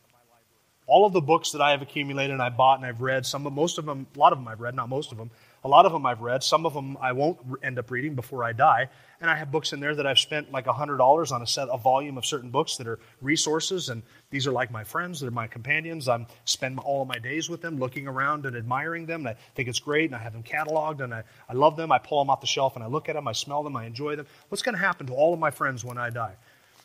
All 0.87 1.07
of 1.07 1.12
the 1.12 1.23
books 1.23 1.53
that 1.53 1.62
I 1.62 1.71
have 1.71 1.81
accumulated 1.81 2.33
and 2.33 2.43
I 2.43 2.50
bought 2.50 2.79
and 2.79 2.87
I've 2.87 3.00
read, 3.00 3.25
some 3.25 3.47
of 3.47 3.53
most 3.53 3.79
of 3.79 3.87
them, 3.87 4.07
a 4.15 4.19
lot 4.19 4.33
of 4.33 4.38
them 4.38 4.49
I've 4.49 4.61
read, 4.61 4.75
not 4.75 4.88
most 4.88 5.11
of 5.12 5.17
them, 5.17 5.31
a 5.64 5.69
lot 5.69 5.87
of 5.87 5.92
them 5.92 6.04
I've 6.04 6.21
read. 6.21 6.42
Some 6.42 6.66
of 6.66 6.75
them 6.75 6.99
I 7.00 7.12
won't 7.12 7.38
end 7.62 7.78
up 7.78 7.90
reading 7.90 8.14
before 8.14 8.42
I 8.42 8.52
die. 8.52 8.88
And 9.21 9.31
I 9.31 9.37
have 9.37 9.52
books 9.52 9.73
in 9.73 9.78
there 9.78 9.95
that 9.95 10.07
I've 10.07 10.19
spent 10.19 10.50
like 10.50 10.66
$100 10.66 11.33
on 11.33 11.42
a 11.42 11.47
set, 11.47 11.69
a 11.71 11.78
volume 11.78 12.19
of 12.19 12.26
certain 12.26 12.50
books 12.50 12.76
that 12.76 12.88
are 12.88 12.99
resources. 13.21 13.88
And 13.88 14.02
these 14.31 14.49
are 14.49 14.52
like 14.52 14.73
my 14.73 14.83
friends, 14.83 15.21
they're 15.21 15.31
my 15.31 15.47
companions. 15.47 16.09
I 16.09 16.26
spend 16.45 16.81
all 16.81 17.02
of 17.02 17.09
my 17.09 17.19
days 17.19 17.49
with 17.49 17.62
them, 17.62 17.78
looking 17.78 18.09
around 18.09 18.45
and 18.45 18.57
admiring 18.57 19.07
them. 19.07 19.21
And 19.21 19.28
I 19.28 19.37
think 19.54 19.69
it's 19.69 19.78
great. 19.78 20.07
And 20.07 20.16
I 20.16 20.19
have 20.19 20.33
them 20.33 20.42
cataloged 20.42 21.00
and 21.00 21.14
I, 21.14 21.23
I 21.49 21.52
love 21.52 21.76
them. 21.76 21.92
I 21.92 21.99
pull 21.99 22.19
them 22.19 22.31
off 22.31 22.40
the 22.40 22.47
shelf 22.49 22.75
and 22.75 22.85
I 22.85 22.88
look 22.88 23.09
at 23.09 23.14
them, 23.14 23.28
I 23.28 23.33
smell 23.33 23.62
them, 23.62 23.76
I 23.76 23.87
enjoy 23.87 24.16
them. 24.16 24.26
What's 24.49 24.62
going 24.62 24.75
to 24.75 24.81
happen 24.81 25.07
to 25.07 25.14
all 25.14 25.33
of 25.33 25.38
my 25.38 25.52
friends 25.52 25.85
when 25.85 25.99
I 25.99 26.11
die? 26.11 26.35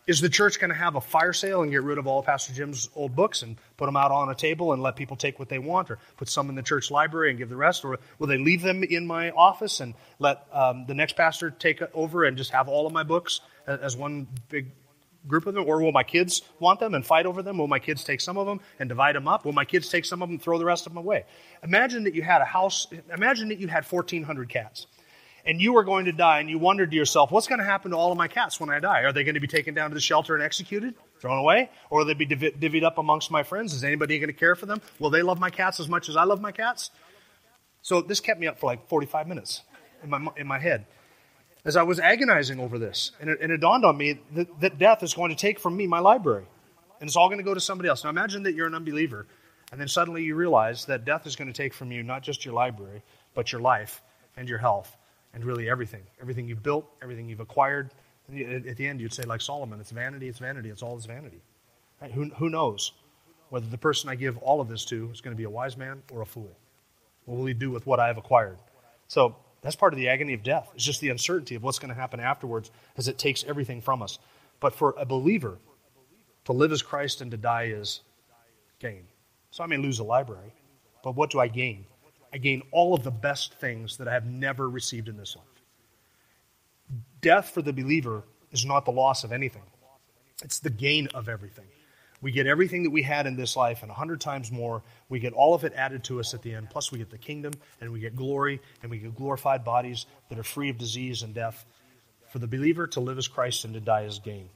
Is 0.08 0.22
the 0.22 0.30
church 0.30 0.58
going 0.58 0.70
to 0.70 0.76
have 0.76 0.96
a 0.96 1.02
fire 1.02 1.34
sale 1.34 1.64
and 1.64 1.70
get 1.70 1.84
rid 1.84 1.98
of 1.98 2.08
all 2.08 2.24
Pastor 2.24 2.54
Jim's 2.54 2.90
old 2.96 3.14
books 3.14 3.42
and 3.42 3.58
put 3.76 3.88
them 3.88 3.98
out 3.98 4.10
on 4.10 4.30
a 4.30 4.36
table 4.36 4.72
and 4.72 4.82
let 4.82 4.96
people 4.96 5.18
take 5.18 5.38
what 5.38 5.50
they 5.50 5.60
want, 5.60 5.92
or 5.92 6.00
put 6.16 6.30
some 6.30 6.48
in 6.48 6.56
the 6.56 6.62
church 6.62 6.90
library 6.90 7.30
and 7.30 7.38
give 7.38 7.50
the 7.50 7.58
rest? 7.58 7.84
Or 7.84 8.00
will 8.18 8.28
they 8.28 8.38
leave 8.38 8.62
them 8.62 8.86
in 8.86 9.06
my 9.06 9.32
office 9.32 9.82
and 9.82 9.96
let 10.18 10.48
um, 10.54 10.86
the 10.88 10.94
next 10.94 11.18
pastor 11.18 11.52
take 11.52 11.82
over 11.94 12.24
and 12.24 12.38
just 12.38 12.52
have 12.52 12.70
all 12.70 12.88
of 12.88 12.94
my 12.94 13.04
books 13.04 13.42
as 13.68 13.98
one 13.98 14.28
big 14.48 14.72
group 15.28 15.46
of 15.46 15.56
them? 15.56 15.66
Or 15.68 15.82
will 15.82 15.92
my 15.92 16.04
kids 16.04 16.42
want 16.58 16.80
them 16.80 16.94
and 16.94 17.06
fight 17.06 17.26
over 17.26 17.44
them? 17.44 17.58
Will 17.58 17.68
my 17.68 17.80
kids 17.80 18.06
take 18.06 18.22
some 18.22 18.38
of 18.38 18.48
them 18.48 18.62
and 18.80 18.88
divide 18.88 19.16
them 19.16 19.28
up? 19.28 19.44
Will 19.44 19.52
my 19.52 19.66
kids 19.66 19.90
take 19.90 20.06
some 20.06 20.22
of 20.22 20.30
them 20.30 20.36
and 20.36 20.42
throw 20.42 20.58
the 20.58 20.64
rest 20.64 20.88
of 20.88 20.94
them 20.94 21.04
away? 21.04 21.26
Imagine 21.64 22.06
that 22.06 22.16
you 22.16 22.22
had 22.22 22.42
a 22.42 22.46
house, 22.46 22.88
imagine 23.14 23.50
that 23.50 23.60
you 23.60 23.68
had 23.68 23.84
1,400 23.84 24.48
cats 24.48 24.88
and 25.48 25.62
you 25.62 25.74
were 25.74 25.84
going 25.84 26.06
to 26.06 26.12
die, 26.12 26.40
and 26.40 26.50
you 26.50 26.60
wondered 26.60 26.92
to 26.92 26.98
yourself, 26.98 27.32
what's 27.32 27.48
going 27.48 27.60
to 27.60 27.66
happen 27.66 27.92
to 27.92 27.98
all 27.98 28.12
of 28.12 28.18
my 28.18 28.28
cats 28.28 28.60
when 28.60 28.70
I 28.70 28.80
die? 28.80 29.02
Are 29.04 29.14
they 29.14 29.24
going 29.24 29.36
to 29.36 29.40
be 29.40 29.48
taken 29.48 29.74
down 29.74 29.90
to 29.90 29.94
the 29.94 30.02
shelter 30.02 30.36
and 30.36 30.44
executed, 30.44 30.94
thrown 31.20 31.38
away? 31.38 31.70
Or 31.90 32.00
will 32.00 32.06
they 32.06 32.14
be 32.14 32.26
div- 32.26 32.60
divvied 32.60 32.84
up 32.84 32.98
amongst 32.98 33.32
my 33.32 33.44
friends? 33.44 33.74
Is 33.74 33.84
anybody 33.84 34.20
going 34.20 34.28
to 34.28 34.34
care 34.34 34.56
for 34.56 34.66
them? 34.66 34.82
Will 35.00 35.10
they 35.10 35.22
love 35.22 35.40
my 35.40 35.50
cats 35.50 35.80
as 35.80 35.88
much 35.88 36.10
as 36.10 36.18
I 36.18 36.26
love 36.26 36.42
my 36.42 36.52
cats? 36.52 36.92
So 37.82 38.02
this 38.02 38.20
kept 38.20 38.40
me 38.40 38.48
up 38.48 38.60
for 38.60 38.66
like 38.66 38.90
45 38.90 39.28
minutes 39.28 39.62
in 40.04 40.10
my, 40.10 40.28
in 40.36 40.46
my 40.46 40.60
head 40.60 40.86
as 41.64 41.76
I 41.78 41.84
was 41.84 42.00
agonizing 42.00 42.60
over 42.60 42.78
this. 42.78 43.12
And 43.22 43.30
it, 43.30 43.40
and 43.42 43.52
it 43.52 43.62
dawned 43.62 43.86
on 43.86 43.98
me 43.98 44.20
that, 44.36 44.60
that 44.60 44.78
death 44.78 45.02
is 45.02 45.14
going 45.14 45.30
to 45.30 45.36
take 45.36 45.60
from 45.60 45.78
me 45.78 45.88
my 45.88 46.00
library, 46.00 46.46
and 47.00 47.08
it's 47.08 47.16
all 47.16 47.30
going 47.30 47.40
to 47.40 47.44
go 47.44 47.54
to 47.54 47.62
somebody 47.62 47.90
else. 47.90 48.04
Now 48.04 48.10
imagine 48.10 48.44
that 48.44 48.54
you're 48.54 48.68
an 48.68 48.76
unbeliever, 48.76 49.28
and 49.72 49.80
then 49.80 49.88
suddenly 49.88 50.24
you 50.24 50.36
realize 50.36 50.86
that 50.86 51.06
death 51.06 51.26
is 51.26 51.36
going 51.36 51.52
to 51.52 51.54
take 51.54 51.74
from 51.74 51.92
you 51.92 52.04
not 52.04 52.24
just 52.24 52.46
your 52.46 52.54
library, 52.54 53.02
but 53.34 53.52
your 53.52 53.62
life 53.62 54.02
and 54.36 54.48
your 54.48 54.58
health 54.58 54.96
and 55.38 55.46
really 55.46 55.70
everything. 55.70 56.02
Everything 56.20 56.48
you've 56.48 56.64
built, 56.64 56.90
everything 57.00 57.30
you've 57.30 57.40
acquired. 57.40 57.92
At 58.28 58.76
the 58.76 58.88
end, 58.88 59.00
you'd 59.00 59.14
say, 59.14 59.22
like 59.22 59.40
Solomon, 59.40 59.80
it's 59.80 59.92
vanity, 59.92 60.28
it's 60.28 60.40
vanity, 60.40 60.70
it's 60.72 60.82
all 60.82 60.98
is 60.98 61.06
vanity. 61.06 61.42
Right? 62.02 62.12
Who, 62.12 62.26
who 62.30 62.50
knows 62.50 62.94
whether 63.50 63.68
the 63.68 63.78
person 63.78 64.10
I 64.10 64.16
give 64.16 64.40
all 64.40 64.60
of 64.60 64.68
this 64.68 64.84
to 64.86 65.12
is 65.14 65.22
going 65.22 65.36
to 65.36 65.38
be 65.38 65.44
a 65.44 65.50
wise 65.50 65.78
man 65.78 66.02
or 66.12 66.24
a 66.24 66.26
fool? 66.26 66.58
What 67.26 67.38
will 67.38 67.46
he 67.46 67.54
do 67.54 67.70
with 67.70 67.86
what 67.86 68.00
I 68.00 68.08
have 68.08 68.18
acquired? 68.18 68.58
So 69.08 69.36
that's 69.62 69.76
part 69.76 69.94
of 69.94 69.98
the 69.98 70.10
agony 70.10 70.34
of 70.34 70.42
death. 70.42 70.72
It's 70.74 70.84
just 70.84 71.02
the 71.02 71.10
uncertainty 71.10 71.54
of 71.54 71.62
what's 71.62 71.78
going 71.78 71.94
to 71.94 72.00
happen 72.00 72.20
afterwards 72.20 72.72
as 72.98 73.08
it 73.08 73.20
takes 73.20 73.44
everything 73.44 73.80
from 73.80 74.02
us. 74.02 74.18
But 74.60 74.74
for 74.74 74.96
a 74.98 75.06
believer, 75.06 75.60
to 76.46 76.52
live 76.52 76.72
as 76.72 76.82
Christ 76.82 77.22
and 77.22 77.30
to 77.30 77.38
die 77.38 77.66
is 77.66 78.02
gain. 78.80 79.04
So 79.52 79.64
I 79.64 79.68
may 79.68 79.78
lose 79.78 80.00
a 80.00 80.04
library, 80.04 80.52
but 81.04 81.16
what 81.16 81.30
do 81.30 81.40
I 81.40 81.48
gain? 81.48 81.86
I 82.34 82.38
gain 82.38 82.64
all 82.72 82.94
of 82.94 83.04
the 83.04 83.12
best 83.12 83.54
things 83.56 83.98
that 83.98 84.08
I 84.08 84.14
have 84.14 84.26
never 84.26 84.70
received 84.70 85.08
in 85.08 85.18
this 85.18 85.36
life. 85.36 85.46
Death 87.22 87.50
for 87.50 87.62
the 87.62 87.74
believer 87.74 88.24
is 88.52 88.66
not 88.66 88.86
the 88.86 88.92
loss 88.92 89.24
of 89.24 89.32
anything, 89.32 89.64
it's 90.44 90.60
the 90.60 90.70
gain 90.70 91.08
of 91.14 91.30
everything. 91.30 91.66
We 92.20 92.32
get 92.32 92.48
everything 92.48 92.84
that 92.84 92.90
we 92.90 93.04
had 93.04 93.28
in 93.28 93.36
this 93.36 93.56
life 93.56 93.84
and 93.84 93.92
a 93.92 93.94
hundred 93.94 94.22
times 94.22 94.52
more. 94.52 94.82
We 95.08 95.20
get 95.20 95.34
all 95.34 95.54
of 95.54 95.64
it 95.64 95.74
added 95.76 96.04
to 96.06 96.20
us 96.20 96.34
at 96.34 96.42
the 96.42 96.56
end. 96.56 96.70
Plus, 96.70 96.92
we 96.92 96.98
get 96.98 97.12
the 97.12 97.18
kingdom 97.18 97.54
and 97.80 97.92
we 97.92 98.00
get 98.00 98.16
glory 98.16 98.60
and 98.82 98.90
we 98.90 98.98
get 98.98 99.16
glorified 99.16 99.64
bodies 99.64 100.08
that 100.30 100.40
are 100.40 100.44
free 100.44 100.70
of 100.70 100.80
disease 100.80 101.22
and 101.22 101.36
death. 101.36 101.64
For 102.32 102.40
the 102.40 102.48
believer, 102.48 102.88
to 102.88 103.00
live 103.02 103.20
as 103.20 103.28
Christ 103.28 103.66
and 103.66 103.74
to 103.76 103.80
die 103.80 104.06
as 104.06 104.18
gain. 104.18 104.50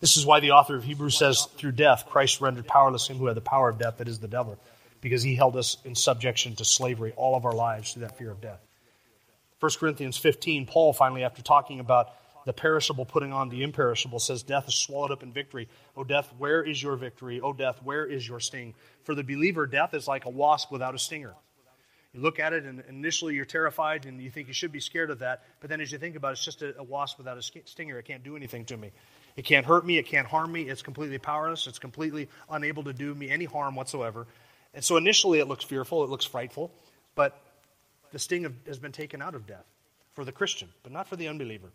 This 0.00 0.16
is 0.16 0.24
why 0.24 0.38
the 0.38 0.52
author 0.52 0.76
of 0.76 0.84
Hebrews 0.84 1.18
says, 1.18 1.46
through 1.56 1.72
death, 1.72 2.06
Christ 2.06 2.40
rendered 2.40 2.68
powerless 2.68 3.08
him 3.08 3.18
who 3.18 3.26
had 3.26 3.36
the 3.36 3.40
power 3.40 3.68
of 3.68 3.78
death, 3.78 3.98
that 3.98 4.06
is 4.06 4.20
the 4.20 4.28
devil, 4.28 4.56
because 5.00 5.22
he 5.22 5.34
held 5.34 5.56
us 5.56 5.76
in 5.84 5.94
subjection 5.94 6.56
to 6.56 6.64
slavery 6.64 7.12
all 7.16 7.36
of 7.36 7.44
our 7.44 7.54
lives 7.54 7.92
through 7.92 8.02
that 8.02 8.18
fear 8.18 8.30
of 8.30 8.40
death. 8.40 8.60
1 9.60 9.72
Corinthians 9.78 10.16
15, 10.16 10.66
Paul 10.66 10.92
finally, 10.92 11.24
after 11.24 11.42
talking 11.42 11.80
about 11.80 12.10
the 12.46 12.52
perishable 12.52 13.04
putting 13.04 13.32
on 13.32 13.48
the 13.48 13.62
imperishable, 13.62 14.18
says, 14.18 14.42
Death 14.42 14.68
is 14.68 14.74
swallowed 14.74 15.10
up 15.10 15.22
in 15.22 15.32
victory. 15.32 15.68
O 15.96 16.04
death, 16.04 16.32
where 16.38 16.62
is 16.62 16.82
your 16.82 16.96
victory? 16.96 17.40
O 17.40 17.52
death, 17.52 17.80
where 17.82 18.06
is 18.06 18.26
your 18.26 18.40
sting? 18.40 18.74
For 19.02 19.14
the 19.14 19.24
believer, 19.24 19.66
death 19.66 19.94
is 19.94 20.06
like 20.06 20.24
a 20.24 20.30
wasp 20.30 20.70
without 20.70 20.94
a 20.94 20.98
stinger. 20.98 21.34
You 22.14 22.20
look 22.20 22.38
at 22.38 22.52
it, 22.52 22.64
and 22.64 22.82
initially 22.88 23.34
you're 23.34 23.44
terrified, 23.44 24.06
and 24.06 24.22
you 24.22 24.30
think 24.30 24.48
you 24.48 24.54
should 24.54 24.72
be 24.72 24.80
scared 24.80 25.10
of 25.10 25.18
that. 25.18 25.42
But 25.60 25.68
then 25.68 25.80
as 25.80 25.92
you 25.92 25.98
think 25.98 26.16
about 26.16 26.28
it, 26.28 26.32
it's 26.32 26.44
just 26.44 26.62
a, 26.62 26.78
a 26.78 26.82
wasp 26.82 27.18
without 27.18 27.36
a 27.36 27.42
stinger. 27.42 27.98
It 27.98 28.04
can't 28.06 28.22
do 28.22 28.34
anything 28.34 28.64
to 28.66 28.76
me. 28.76 28.92
It 29.36 29.44
can't 29.44 29.66
hurt 29.66 29.84
me. 29.84 29.98
It 29.98 30.06
can't 30.06 30.26
harm 30.26 30.50
me. 30.50 30.62
It's 30.62 30.82
completely 30.82 31.18
powerless. 31.18 31.66
It's 31.66 31.78
completely 31.78 32.28
unable 32.50 32.84
to 32.84 32.92
do 32.92 33.14
me 33.14 33.28
any 33.28 33.44
harm 33.44 33.74
whatsoever. 33.74 34.26
And 34.78 34.84
so 34.84 34.96
initially 34.96 35.40
it 35.40 35.48
looks 35.48 35.64
fearful, 35.64 36.04
it 36.04 36.08
looks 36.08 36.24
frightful, 36.24 36.70
but 37.16 37.36
the 38.12 38.18
sting 38.20 38.44
of, 38.44 38.54
has 38.64 38.78
been 38.78 38.92
taken 38.92 39.20
out 39.20 39.34
of 39.34 39.44
death 39.44 39.64
for 40.12 40.24
the 40.24 40.30
Christian, 40.30 40.68
but 40.84 40.92
not 40.92 41.08
for 41.08 41.16
the 41.16 41.26
unbeliever. 41.26 41.72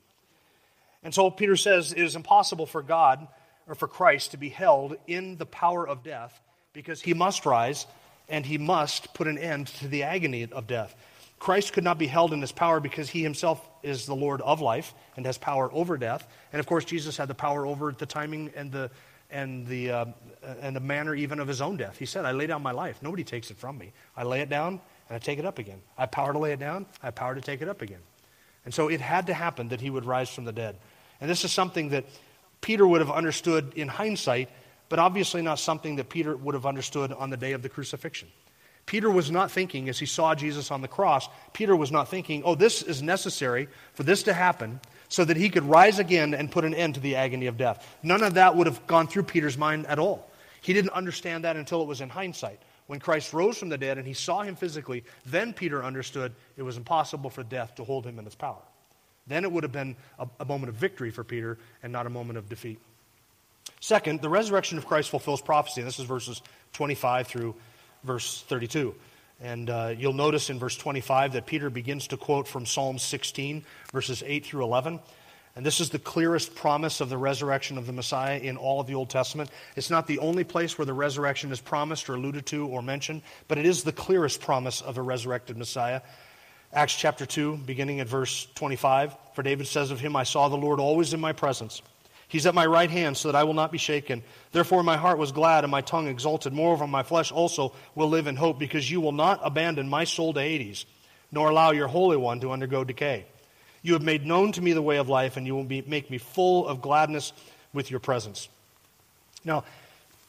And 1.03 1.13
so 1.13 1.29
Peter 1.29 1.57
says 1.57 1.91
it 1.91 2.00
is 2.00 2.15
impossible 2.15 2.65
for 2.65 2.81
God 2.81 3.27
or 3.67 3.75
for 3.75 3.89
Christ 3.89 4.31
to 4.31 4.38
be 4.38 4.48
held 4.48 4.95
in 5.05 5.36
the 5.36 5.45
power 5.45 5.86
of 5.86 6.01
death 6.01 6.39
because 6.72 7.01
he 7.01 7.13
must 7.13 7.45
rise 7.45 7.88
and 8.29 8.45
he 8.45 8.57
must 8.57 9.13
put 9.13 9.27
an 9.27 9.38
end 9.38 9.67
to 9.67 9.89
the 9.89 10.03
agony 10.03 10.48
of 10.50 10.65
death. 10.65 10.95
Christ 11.39 11.74
could 11.74 11.83
not 11.83 11.98
be 11.98 12.07
held 12.07 12.31
in 12.31 12.39
his 12.39 12.53
power 12.53 12.79
because 12.79 13.10
he 13.10 13.22
himself 13.22 13.60
is 13.83 14.05
the 14.05 14.15
Lord 14.15 14.39
of 14.39 14.62
life 14.62 14.93
and 15.17 15.25
has 15.25 15.38
power 15.38 15.69
over 15.74 15.98
death. 15.98 16.25
And 16.53 16.62
of 16.62 16.67
course, 16.67 16.86
Jesus 16.86 17.17
had 17.17 17.27
the 17.27 17.36
power 17.36 17.67
over 17.67 17.91
the 17.91 18.05
timing 18.05 18.53
and 18.55 18.72
the 18.72 18.91
and 19.34 19.68
the 19.68 19.92
uh, 19.92 20.06
and 20.62 20.75
the 20.75 20.80
manner 20.80 21.13
even 21.16 21.40
of 21.40 21.48
his 21.48 21.62
own 21.62 21.75
death. 21.75 21.98
He 21.98 22.06
said, 22.06 22.24
"I 22.24 22.32
lay 22.32 22.48
down 22.48 22.62
my 22.62 22.72
life. 22.72 23.02
Nobody 23.02 23.24
takes 23.24 23.52
it 23.52 23.58
from 23.58 23.78
me. 23.78 23.92
I 24.16 24.24
lay 24.24 24.42
it 24.42 24.50
down 24.50 24.80
and 25.10 25.16
I 25.16 25.20
take 25.20 25.40
it 25.40 25.46
up 25.46 25.60
again. 25.60 25.82
I 25.98 26.02
have 26.02 26.12
power 26.12 26.32
to 26.32 26.40
lay 26.40 26.54
it 26.54 26.60
down. 26.60 26.86
I 27.02 27.08
have 27.08 27.16
power 27.16 27.36
to 27.36 27.42
take 27.42 27.62
it 27.62 27.68
up 27.68 27.82
again." 27.82 28.02
And 28.66 28.74
so 28.74 28.88
it 28.88 29.02
had 29.02 29.28
to 29.28 29.34
happen 29.34 29.70
that 29.70 29.82
he 29.82 29.90
would 29.90 30.06
rise 30.06 30.30
from 30.30 30.46
the 30.46 30.54
dead. 30.54 30.78
And 31.20 31.30
this 31.30 31.44
is 31.44 31.52
something 31.52 31.90
that 31.90 32.06
Peter 32.62 32.88
would 32.88 33.02
have 33.02 33.12
understood 33.12 33.74
in 33.75 33.90
hindsight, 33.90 34.50
but 34.88 35.00
obviously 35.00 35.42
not 35.42 35.60
something 35.60 35.98
that 35.98 36.10
Peter 36.10 36.36
would 36.36 36.56
have 36.56 36.66
understood 36.66 37.12
on 37.12 37.30
the 37.30 37.38
day 37.38 37.52
of 37.52 37.62
the 37.62 37.70
crucifixion. 37.70 38.30
Peter 38.86 39.10
was 39.10 39.32
not 39.32 39.50
thinking, 39.50 39.88
as 39.88 39.98
he 39.98 40.06
saw 40.06 40.36
Jesus 40.36 40.70
on 40.70 40.82
the 40.82 40.88
cross, 40.88 41.30
Peter 41.54 41.75
was 41.75 41.92
not 41.92 42.10
thinking, 42.10 42.44
oh, 42.44 42.56
this 42.56 42.82
is 42.82 43.02
necessary 43.02 43.68
for 43.94 44.04
this 44.04 44.24
to 44.24 44.34
happen 44.34 44.80
so 45.08 45.24
that 45.24 45.38
he 45.38 45.50
could 45.50 45.63
rise 45.63 46.00
again 46.00 46.34
and 46.34 46.52
put 46.52 46.66
an 46.66 46.74
end 46.74 46.96
to 46.96 47.00
the 47.00 47.16
agony 47.16 47.48
of 47.48 47.58
death. 47.58 47.98
None 48.04 48.24
of 48.24 48.34
that 48.34 48.56
would 48.56 48.68
have 48.68 48.86
gone 48.88 49.08
through 49.08 49.24
Peter's 49.24 49.58
mind 49.58 49.86
at 49.88 50.00
all. 50.00 50.30
He 50.62 50.74
didn't 50.74 50.92
understand 50.92 51.44
that 51.44 51.56
until 51.56 51.82
it 51.82 51.88
was 51.88 52.02
in 52.02 52.10
hindsight. 52.10 52.60
When 52.88 53.00
Christ 53.00 53.34
rose 53.34 53.58
from 53.58 53.70
the 53.70 53.78
dead 53.78 53.98
and 53.98 54.06
he 54.06 54.13
saw 54.13 54.42
him 54.44 54.56
physically, 54.56 55.04
then 55.25 55.54
Peter 55.54 55.84
understood 55.84 56.34
it 56.58 56.63
was 56.63 56.78
impossible 56.78 57.30
for 57.30 57.44
death 57.44 57.75
to 57.75 57.84
hold 57.84 58.06
him 58.06 58.20
in 58.20 58.25
its 58.25 58.36
power. 58.36 58.62
Then 59.28 59.46
it 59.46 59.52
would 59.52 59.63
have 59.63 59.72
been 59.72 59.96
a, 60.20 60.28
a 60.42 60.46
moment 60.46 60.70
of 60.70 60.75
victory 60.75 61.12
for 61.12 61.24
Peter 61.24 61.58
and 61.82 61.94
not 61.94 62.06
a 62.06 62.10
moment 62.10 62.38
of 62.38 62.50
defeat. 62.50 62.80
Second, 63.80 64.22
the 64.22 64.30
resurrection 64.30 64.78
of 64.78 64.86
Christ 64.86 65.10
fulfills 65.10 65.42
prophecy. 65.42 65.82
And 65.82 65.88
this 65.88 66.00
is 66.00 66.06
verses 66.06 66.42
25 66.74 67.28
through 67.28 67.56
verse 68.03 68.43
32. 68.48 68.95
And 69.41 69.69
uh, 69.69 69.93
you'll 69.98 70.13
notice 70.13 70.50
in 70.50 70.60
verse 70.60 70.77
25 70.77 71.33
that 71.33 71.45
Peter 71.45 71.69
begins 71.69 72.07
to 72.07 72.17
quote 72.17 72.48
from 72.48 72.65
Psalm 72.65 72.98
16, 72.98 73.63
verses 73.91 74.24
8 74.25 74.45
through 74.45 74.63
11. 74.63 75.00
And 75.55 75.65
this 75.65 75.79
is 75.79 75.89
the 75.89 76.00
clearest 76.00 76.55
promise 76.55 77.00
of 77.00 77.10
the 77.10 77.17
resurrection 77.17 77.77
of 77.77 77.86
the 77.86 77.93
Messiah 77.93 78.39
in 78.39 78.57
all 78.57 78.79
of 78.79 78.88
the 78.88 78.95
Old 78.95 79.10
Testament. 79.10 79.51
It's 79.75 79.89
not 79.89 80.07
the 80.07 80.17
only 80.19 80.43
place 80.43 80.77
where 80.77 80.86
the 80.86 80.93
resurrection 80.93 81.51
is 81.51 81.62
promised 81.62 82.10
or 82.10 82.15
alluded 82.15 82.45
to 82.48 82.67
or 82.67 82.81
mentioned, 82.81 83.22
but 83.48 83.57
it 83.57 83.65
is 83.65 83.83
the 83.83 83.91
clearest 83.91 84.41
promise 84.41 84.81
of 84.81 84.98
a 84.98 85.01
resurrected 85.01 85.57
Messiah. 85.57 86.01
Acts 86.72 86.95
chapter 86.95 87.27
2, 87.27 87.57
beginning 87.65 88.00
at 88.00 88.07
verse 88.07 88.48
25. 88.55 89.15
For 89.36 89.43
David 89.43 89.67
says 89.67 89.91
of 89.91 90.00
him, 90.00 90.15
I 90.15 90.24
saw 90.24 90.50
the 90.50 90.57
Lord 90.57 90.79
always 90.79 91.13
in 91.13 91.19
my 91.19 91.33
presence 91.33 91.83
He's 92.27 92.46
at 92.46 92.56
my 92.56 92.65
right 92.65 92.89
hand 92.89 93.15
so 93.15 93.32
that 93.32 93.38
I 93.38 93.44
will 93.44 93.53
not 93.53 93.72
be 93.72 93.77
shaken. 93.77 94.24
Therefore, 94.51 94.82
my 94.82 94.98
heart 94.98 95.18
was 95.18 95.32
glad 95.32 95.63
and 95.63 95.72
my 95.72 95.82
tongue 95.82 96.08
exulted. 96.08 96.51
Moreover, 96.51 96.88
my 96.88 97.03
flesh 97.03 97.32
also 97.32 97.74
will 97.94 98.10
live 98.10 98.27
in 98.27 98.36
hope, 98.36 98.58
because 98.58 98.89
you 98.89 99.01
will 99.01 99.12
not 99.12 99.39
abandon 99.44 99.88
my 99.88 100.03
soul 100.03 100.34
to 100.34 100.42
Hades, 100.42 100.86
nor 101.32 101.50
allow 101.50 101.72
your 101.72 101.88
Holy 101.88 102.18
One 102.18 102.39
to 102.39 102.51
undergo 102.51 102.84
decay. 102.84 103.25
You 103.84 103.94
have 103.94 104.01
made 104.01 104.25
known 104.25 104.51
to 104.53 104.62
me 104.62 104.74
the 104.74 104.82
way 104.82 104.98
of 104.98 105.10
life, 105.10 105.38
and 105.38 105.46
you 105.46 105.56
will 105.56 105.63
be, 105.63 105.82
make 105.82 106.10
me 106.10 106.18
full 106.18 106.68
of 106.68 106.82
gladness 106.82 107.34
with 107.74 107.92
your 107.92 108.00
presence. 108.00 108.48
Now, 109.44 109.65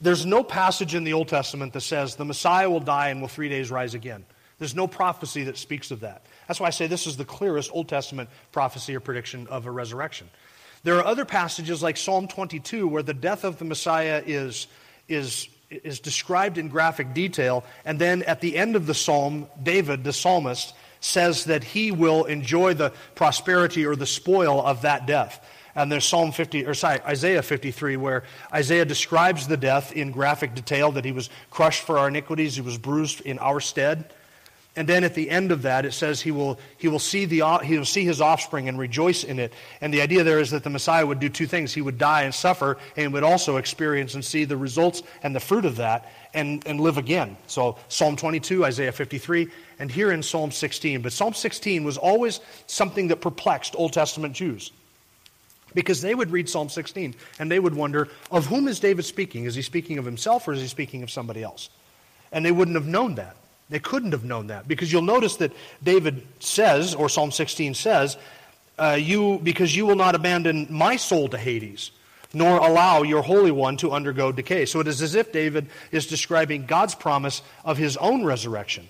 there's 0.00 0.26
no 0.26 0.42
passage 0.42 0.94
in 0.94 1.04
the 1.04 1.12
Old 1.12 1.28
Testament 1.28 1.72
that 1.72 1.82
says 1.82 2.16
the 2.16 2.24
Messiah 2.24 2.68
will 2.68 2.80
die 2.80 3.08
and 3.08 3.20
will 3.20 3.28
three 3.28 3.48
days 3.48 3.70
rise 3.70 3.94
again. 3.94 4.24
There's 4.58 4.74
no 4.74 4.86
prophecy 4.86 5.44
that 5.44 5.56
speaks 5.56 5.90
of 5.90 6.00
that. 6.00 6.24
That's 6.46 6.60
why 6.60 6.66
I 6.66 6.70
say 6.70 6.86
this 6.86 7.06
is 7.06 7.16
the 7.16 7.24
clearest 7.24 7.70
Old 7.72 7.88
Testament 7.88 8.28
prophecy 8.52 8.94
or 8.94 9.00
prediction 9.00 9.46
of 9.48 9.66
a 9.66 9.70
resurrection. 9.70 10.28
There 10.84 10.98
are 10.98 11.04
other 11.04 11.24
passages 11.24 11.82
like 11.82 11.96
Psalm 11.96 12.28
22 12.28 12.86
where 12.86 13.02
the 13.02 13.14
death 13.14 13.44
of 13.44 13.58
the 13.58 13.64
Messiah 13.64 14.22
is, 14.24 14.66
is, 15.08 15.48
is 15.70 15.98
described 15.98 16.58
in 16.58 16.68
graphic 16.68 17.14
detail, 17.14 17.64
and 17.86 17.98
then 17.98 18.22
at 18.24 18.42
the 18.42 18.56
end 18.56 18.76
of 18.76 18.86
the 18.86 18.94
psalm, 18.94 19.48
David, 19.62 20.04
the 20.04 20.12
psalmist, 20.12 20.74
says 21.00 21.46
that 21.46 21.64
he 21.64 21.90
will 21.90 22.24
enjoy 22.24 22.74
the 22.74 22.92
prosperity 23.14 23.86
or 23.86 23.96
the 23.96 24.06
spoil 24.06 24.64
of 24.64 24.82
that 24.82 25.06
death. 25.06 25.44
And 25.74 25.90
there's 25.90 26.04
Psalm 26.04 26.32
50, 26.32 26.66
or 26.66 26.74
sorry, 26.74 27.00
Isaiah 27.02 27.42
53, 27.42 27.96
where 27.96 28.22
Isaiah 28.52 28.84
describes 28.84 29.48
the 29.48 29.56
death 29.56 29.92
in 29.92 30.12
graphic 30.12 30.54
detail 30.54 30.92
that 30.92 31.04
he 31.04 31.12
was 31.12 31.30
crushed 31.50 31.82
for 31.82 31.98
our 31.98 32.08
iniquities, 32.08 32.54
he 32.54 32.60
was 32.60 32.78
bruised 32.78 33.22
in 33.22 33.38
our 33.38 33.58
stead. 33.58 34.12
And 34.76 34.88
then 34.88 35.04
at 35.04 35.14
the 35.14 35.30
end 35.30 35.52
of 35.52 35.62
that, 35.62 35.84
it 35.84 35.92
says 35.92 36.20
he 36.20 36.32
will, 36.32 36.58
he, 36.78 36.88
will 36.88 36.98
see 36.98 37.26
the, 37.26 37.58
he 37.62 37.78
will 37.78 37.84
see 37.84 38.04
his 38.04 38.20
offspring 38.20 38.68
and 38.68 38.76
rejoice 38.76 39.22
in 39.22 39.38
it. 39.38 39.52
And 39.80 39.94
the 39.94 40.00
idea 40.00 40.24
there 40.24 40.40
is 40.40 40.50
that 40.50 40.64
the 40.64 40.70
Messiah 40.70 41.06
would 41.06 41.20
do 41.20 41.28
two 41.28 41.46
things. 41.46 41.72
He 41.72 41.80
would 41.80 41.96
die 41.96 42.22
and 42.22 42.34
suffer, 42.34 42.76
and 42.96 43.12
would 43.12 43.22
also 43.22 43.56
experience 43.56 44.14
and 44.14 44.24
see 44.24 44.44
the 44.44 44.56
results 44.56 45.04
and 45.22 45.34
the 45.34 45.38
fruit 45.38 45.64
of 45.64 45.76
that 45.76 46.10
and, 46.34 46.66
and 46.66 46.80
live 46.80 46.98
again. 46.98 47.36
So 47.46 47.78
Psalm 47.88 48.16
22, 48.16 48.64
Isaiah 48.64 48.90
53, 48.90 49.48
and 49.78 49.90
here 49.92 50.10
in 50.10 50.24
Psalm 50.24 50.50
16. 50.50 51.02
But 51.02 51.12
Psalm 51.12 51.34
16 51.34 51.84
was 51.84 51.96
always 51.96 52.40
something 52.66 53.08
that 53.08 53.20
perplexed 53.20 53.76
Old 53.78 53.92
Testament 53.92 54.34
Jews. 54.34 54.72
Because 55.72 56.00
they 56.00 56.16
would 56.16 56.30
read 56.30 56.48
Psalm 56.48 56.68
16 56.68 57.14
and 57.38 57.50
they 57.50 57.60
would 57.60 57.74
wonder, 57.74 58.08
of 58.30 58.46
whom 58.46 58.66
is 58.66 58.80
David 58.80 59.04
speaking? 59.04 59.44
Is 59.44 59.54
he 59.54 59.62
speaking 59.62 59.98
of 59.98 60.04
himself 60.04 60.46
or 60.48 60.52
is 60.52 60.60
he 60.60 60.68
speaking 60.68 61.04
of 61.04 61.10
somebody 61.10 61.44
else? 61.44 61.70
And 62.32 62.44
they 62.44 62.52
wouldn't 62.52 62.76
have 62.76 62.86
known 62.86 63.16
that. 63.16 63.36
They 63.71 63.78
couldn't 63.78 64.12
have 64.12 64.25
known 64.25 64.49
that 64.49 64.68
because 64.68 64.92
you'll 64.92 65.02
notice 65.02 65.37
that 65.37 65.52
David 65.83 66.26
says, 66.38 66.94
or 66.94 67.09
Psalm 67.09 67.30
16 67.30 67.75
says, 67.75 68.16
uh, 68.78 68.99
you, 69.00 69.40
because 69.42 69.75
you 69.75 69.87
will 69.87 69.97
not 69.97 70.14
abandon 70.14 70.66
my 70.68 70.97
soul 70.97 71.28
to 71.28 71.38
Hades, 71.38 71.90
nor 72.33 72.59
allow 72.59 73.02
your 73.02 73.23
Holy 73.23 73.50
One 73.50 73.76
to 73.78 73.92
undergo 73.92 74.33
decay. 74.33 74.66
So 74.66 74.80
it 74.80 74.88
is 74.88 75.00
as 75.00 75.14
if 75.14 75.33
David 75.33 75.68
is 75.92 76.06
describing 76.06 76.66
God's 76.66 76.94
promise 76.94 77.42
of 77.64 77.78
his 77.78 77.97
own 77.97 78.25
resurrection 78.25 78.88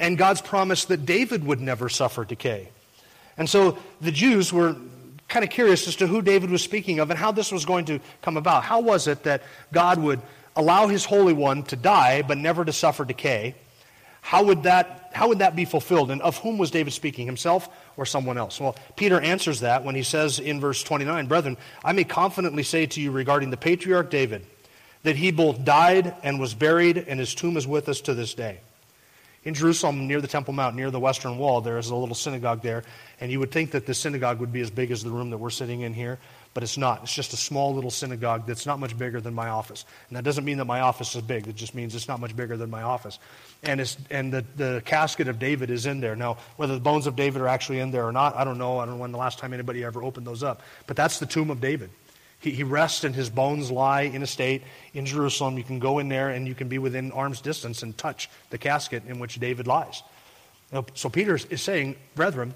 and 0.00 0.16
God's 0.16 0.40
promise 0.40 0.86
that 0.86 1.04
David 1.04 1.44
would 1.44 1.60
never 1.60 1.88
suffer 1.88 2.24
decay. 2.24 2.70
And 3.36 3.48
so 3.48 3.78
the 4.00 4.12
Jews 4.12 4.52
were 4.52 4.76
kind 5.28 5.44
of 5.44 5.50
curious 5.50 5.86
as 5.86 5.96
to 5.96 6.06
who 6.06 6.22
David 6.22 6.50
was 6.50 6.62
speaking 6.62 6.98
of 6.98 7.10
and 7.10 7.18
how 7.18 7.32
this 7.32 7.52
was 7.52 7.64
going 7.64 7.84
to 7.86 8.00
come 8.22 8.36
about. 8.36 8.64
How 8.64 8.80
was 8.80 9.06
it 9.06 9.24
that 9.24 9.42
God 9.72 9.98
would 9.98 10.20
allow 10.56 10.88
his 10.88 11.04
Holy 11.04 11.34
One 11.34 11.62
to 11.64 11.76
die 11.76 12.22
but 12.22 12.38
never 12.38 12.64
to 12.64 12.72
suffer 12.72 13.04
decay? 13.04 13.54
How 14.28 14.42
would 14.42 14.64
that, 14.64 15.08
how 15.14 15.28
would 15.28 15.38
that 15.38 15.56
be 15.56 15.64
fulfilled? 15.64 16.10
And 16.10 16.20
of 16.20 16.36
whom 16.36 16.58
was 16.58 16.70
David 16.70 16.92
speaking, 16.92 17.24
himself 17.24 17.66
or 17.96 18.04
someone 18.04 18.36
else? 18.36 18.60
Well, 18.60 18.76
Peter 18.94 19.18
answers 19.18 19.60
that 19.60 19.84
when 19.84 19.94
he 19.94 20.02
says 20.02 20.38
in 20.38 20.60
verse 20.60 20.82
29 20.82 21.28
Brethren, 21.28 21.56
I 21.82 21.92
may 21.94 22.04
confidently 22.04 22.62
say 22.62 22.84
to 22.84 23.00
you 23.00 23.10
regarding 23.10 23.48
the 23.48 23.56
patriarch 23.56 24.10
David 24.10 24.44
that 25.02 25.16
he 25.16 25.30
both 25.30 25.64
died 25.64 26.14
and 26.22 26.38
was 26.38 26.52
buried, 26.52 26.98
and 26.98 27.18
his 27.18 27.34
tomb 27.34 27.56
is 27.56 27.66
with 27.66 27.88
us 27.88 28.02
to 28.02 28.12
this 28.12 28.34
day. 28.34 28.60
In 29.44 29.54
Jerusalem, 29.54 30.06
near 30.06 30.20
the 30.20 30.28
Temple 30.28 30.52
Mount, 30.52 30.76
near 30.76 30.90
the 30.90 31.00
Western 31.00 31.38
Wall, 31.38 31.62
there 31.62 31.78
is 31.78 31.88
a 31.88 31.96
little 31.96 32.14
synagogue 32.14 32.60
there, 32.60 32.84
and 33.22 33.32
you 33.32 33.40
would 33.40 33.50
think 33.50 33.70
that 33.70 33.86
the 33.86 33.94
synagogue 33.94 34.40
would 34.40 34.52
be 34.52 34.60
as 34.60 34.70
big 34.70 34.90
as 34.90 35.02
the 35.02 35.08
room 35.08 35.30
that 35.30 35.38
we're 35.38 35.48
sitting 35.48 35.80
in 35.80 35.94
here, 35.94 36.18
but 36.58 36.64
it's 36.64 36.76
not. 36.76 37.04
It's 37.04 37.14
just 37.14 37.32
a 37.34 37.36
small 37.36 37.72
little 37.72 37.88
synagogue 37.88 38.44
that's 38.44 38.66
not 38.66 38.80
much 38.80 38.98
bigger 38.98 39.20
than 39.20 39.32
my 39.32 39.48
office. 39.48 39.84
And 40.08 40.16
that 40.16 40.24
doesn't 40.24 40.44
mean 40.44 40.58
that 40.58 40.64
my 40.64 40.80
office 40.80 41.14
is 41.14 41.22
big, 41.22 41.46
it 41.46 41.54
just 41.54 41.72
means 41.72 41.94
it's 41.94 42.08
not 42.08 42.18
much 42.18 42.34
bigger 42.34 42.56
than 42.56 42.68
my 42.68 42.82
office. 42.82 43.20
And, 43.62 43.80
it's, 43.80 43.96
and 44.10 44.32
the, 44.32 44.44
the 44.56 44.82
casket 44.84 45.28
of 45.28 45.38
David 45.38 45.70
is 45.70 45.86
in 45.86 46.00
there. 46.00 46.16
Now, 46.16 46.38
whether 46.56 46.74
the 46.74 46.80
bones 46.80 47.06
of 47.06 47.14
David 47.14 47.42
are 47.42 47.46
actually 47.46 47.78
in 47.78 47.92
there 47.92 48.04
or 48.04 48.10
not, 48.10 48.34
I 48.34 48.42
don't 48.42 48.58
know. 48.58 48.80
I 48.80 48.86
don't 48.86 48.96
know 48.96 49.02
when 49.02 49.12
the 49.12 49.18
last 49.18 49.38
time 49.38 49.52
anybody 49.52 49.84
ever 49.84 50.02
opened 50.02 50.26
those 50.26 50.42
up. 50.42 50.62
But 50.88 50.96
that's 50.96 51.20
the 51.20 51.26
tomb 51.26 51.50
of 51.50 51.60
David. 51.60 51.90
He, 52.40 52.50
he 52.50 52.64
rests 52.64 53.04
and 53.04 53.14
his 53.14 53.30
bones 53.30 53.70
lie 53.70 54.02
in 54.02 54.24
a 54.24 54.26
state 54.26 54.64
in 54.94 55.06
Jerusalem. 55.06 55.58
You 55.58 55.62
can 55.62 55.78
go 55.78 56.00
in 56.00 56.08
there 56.08 56.30
and 56.30 56.48
you 56.48 56.56
can 56.56 56.66
be 56.66 56.78
within 56.78 57.12
arm's 57.12 57.40
distance 57.40 57.84
and 57.84 57.96
touch 57.96 58.28
the 58.50 58.58
casket 58.58 59.04
in 59.06 59.20
which 59.20 59.38
David 59.38 59.68
lies. 59.68 60.02
Now, 60.72 60.86
so 60.94 61.08
Peter 61.08 61.36
is 61.36 61.62
saying, 61.62 61.94
brethren, 62.16 62.52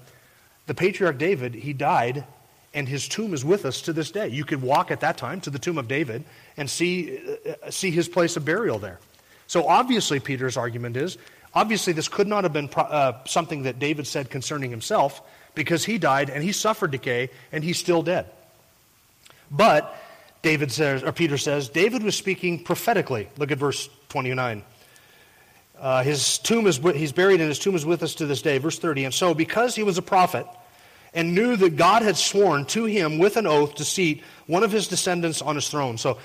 the 0.67 0.73
patriarch 0.73 1.17
David, 1.17 1.53
he 1.53 1.71
died 1.71 2.25
and 2.73 2.87
his 2.87 3.07
tomb 3.07 3.33
is 3.33 3.45
with 3.45 3.65
us 3.65 3.81
to 3.81 3.93
this 3.93 4.11
day. 4.11 4.27
You 4.27 4.43
could 4.43 4.61
walk 4.61 4.91
at 4.91 5.01
that 5.01 5.17
time 5.17 5.41
to 5.41 5.49
the 5.49 5.59
tomb 5.59 5.77
of 5.77 5.87
David 5.87 6.23
and 6.57 6.69
see, 6.69 7.19
uh, 7.47 7.69
see 7.69 7.91
his 7.91 8.07
place 8.07 8.35
of 8.37 8.45
burial 8.45 8.79
there. 8.79 8.99
So 9.47 9.67
obviously, 9.67 10.19
Peter's 10.19 10.57
argument 10.57 10.97
is 10.97 11.17
obviously, 11.53 11.93
this 11.93 12.07
could 12.07 12.27
not 12.27 12.43
have 12.43 12.53
been 12.53 12.69
uh, 12.75 13.13
something 13.25 13.63
that 13.63 13.79
David 13.79 14.07
said 14.07 14.29
concerning 14.29 14.69
himself 14.69 15.21
because 15.55 15.85
he 15.85 15.97
died 15.97 16.29
and 16.29 16.43
he 16.43 16.51
suffered 16.51 16.91
decay 16.91 17.29
and 17.51 17.63
he's 17.63 17.77
still 17.77 18.01
dead. 18.01 18.25
But 19.51 19.95
David 20.41 20.71
says, 20.71 21.03
or 21.03 21.11
Peter 21.11 21.37
says, 21.37 21.69
David 21.69 22.03
was 22.03 22.15
speaking 22.15 22.63
prophetically. 22.63 23.29
Look 23.37 23.51
at 23.51 23.57
verse 23.57 23.89
29. 24.09 24.63
Uh, 25.79 26.03
his 26.03 26.37
tomb 26.39 26.65
is, 26.65 26.77
he's 26.77 27.11
buried 27.11 27.39
and 27.39 27.49
his 27.49 27.59
tomb 27.59 27.75
is 27.75 27.85
with 27.85 28.03
us 28.03 28.15
to 28.15 28.25
this 28.25 28.41
day. 28.41 28.57
Verse 28.57 28.79
30. 28.79 29.05
And 29.05 29.13
so, 29.13 29.33
because 29.33 29.75
he 29.75 29.83
was 29.83 29.97
a 29.97 30.01
prophet, 30.01 30.47
and 31.13 31.35
knew 31.35 31.55
that 31.55 31.75
God 31.75 32.01
had 32.01 32.17
sworn 32.17 32.65
to 32.65 32.85
him 32.85 33.19
with 33.19 33.37
an 33.37 33.47
oath 33.47 33.75
to 33.75 33.85
seat 33.85 34.23
one 34.47 34.63
of 34.63 34.71
his 34.71 34.87
descendants 34.87 35.41
on 35.41 35.55
his 35.55 35.69
throne. 35.69 35.97
So 35.97 36.17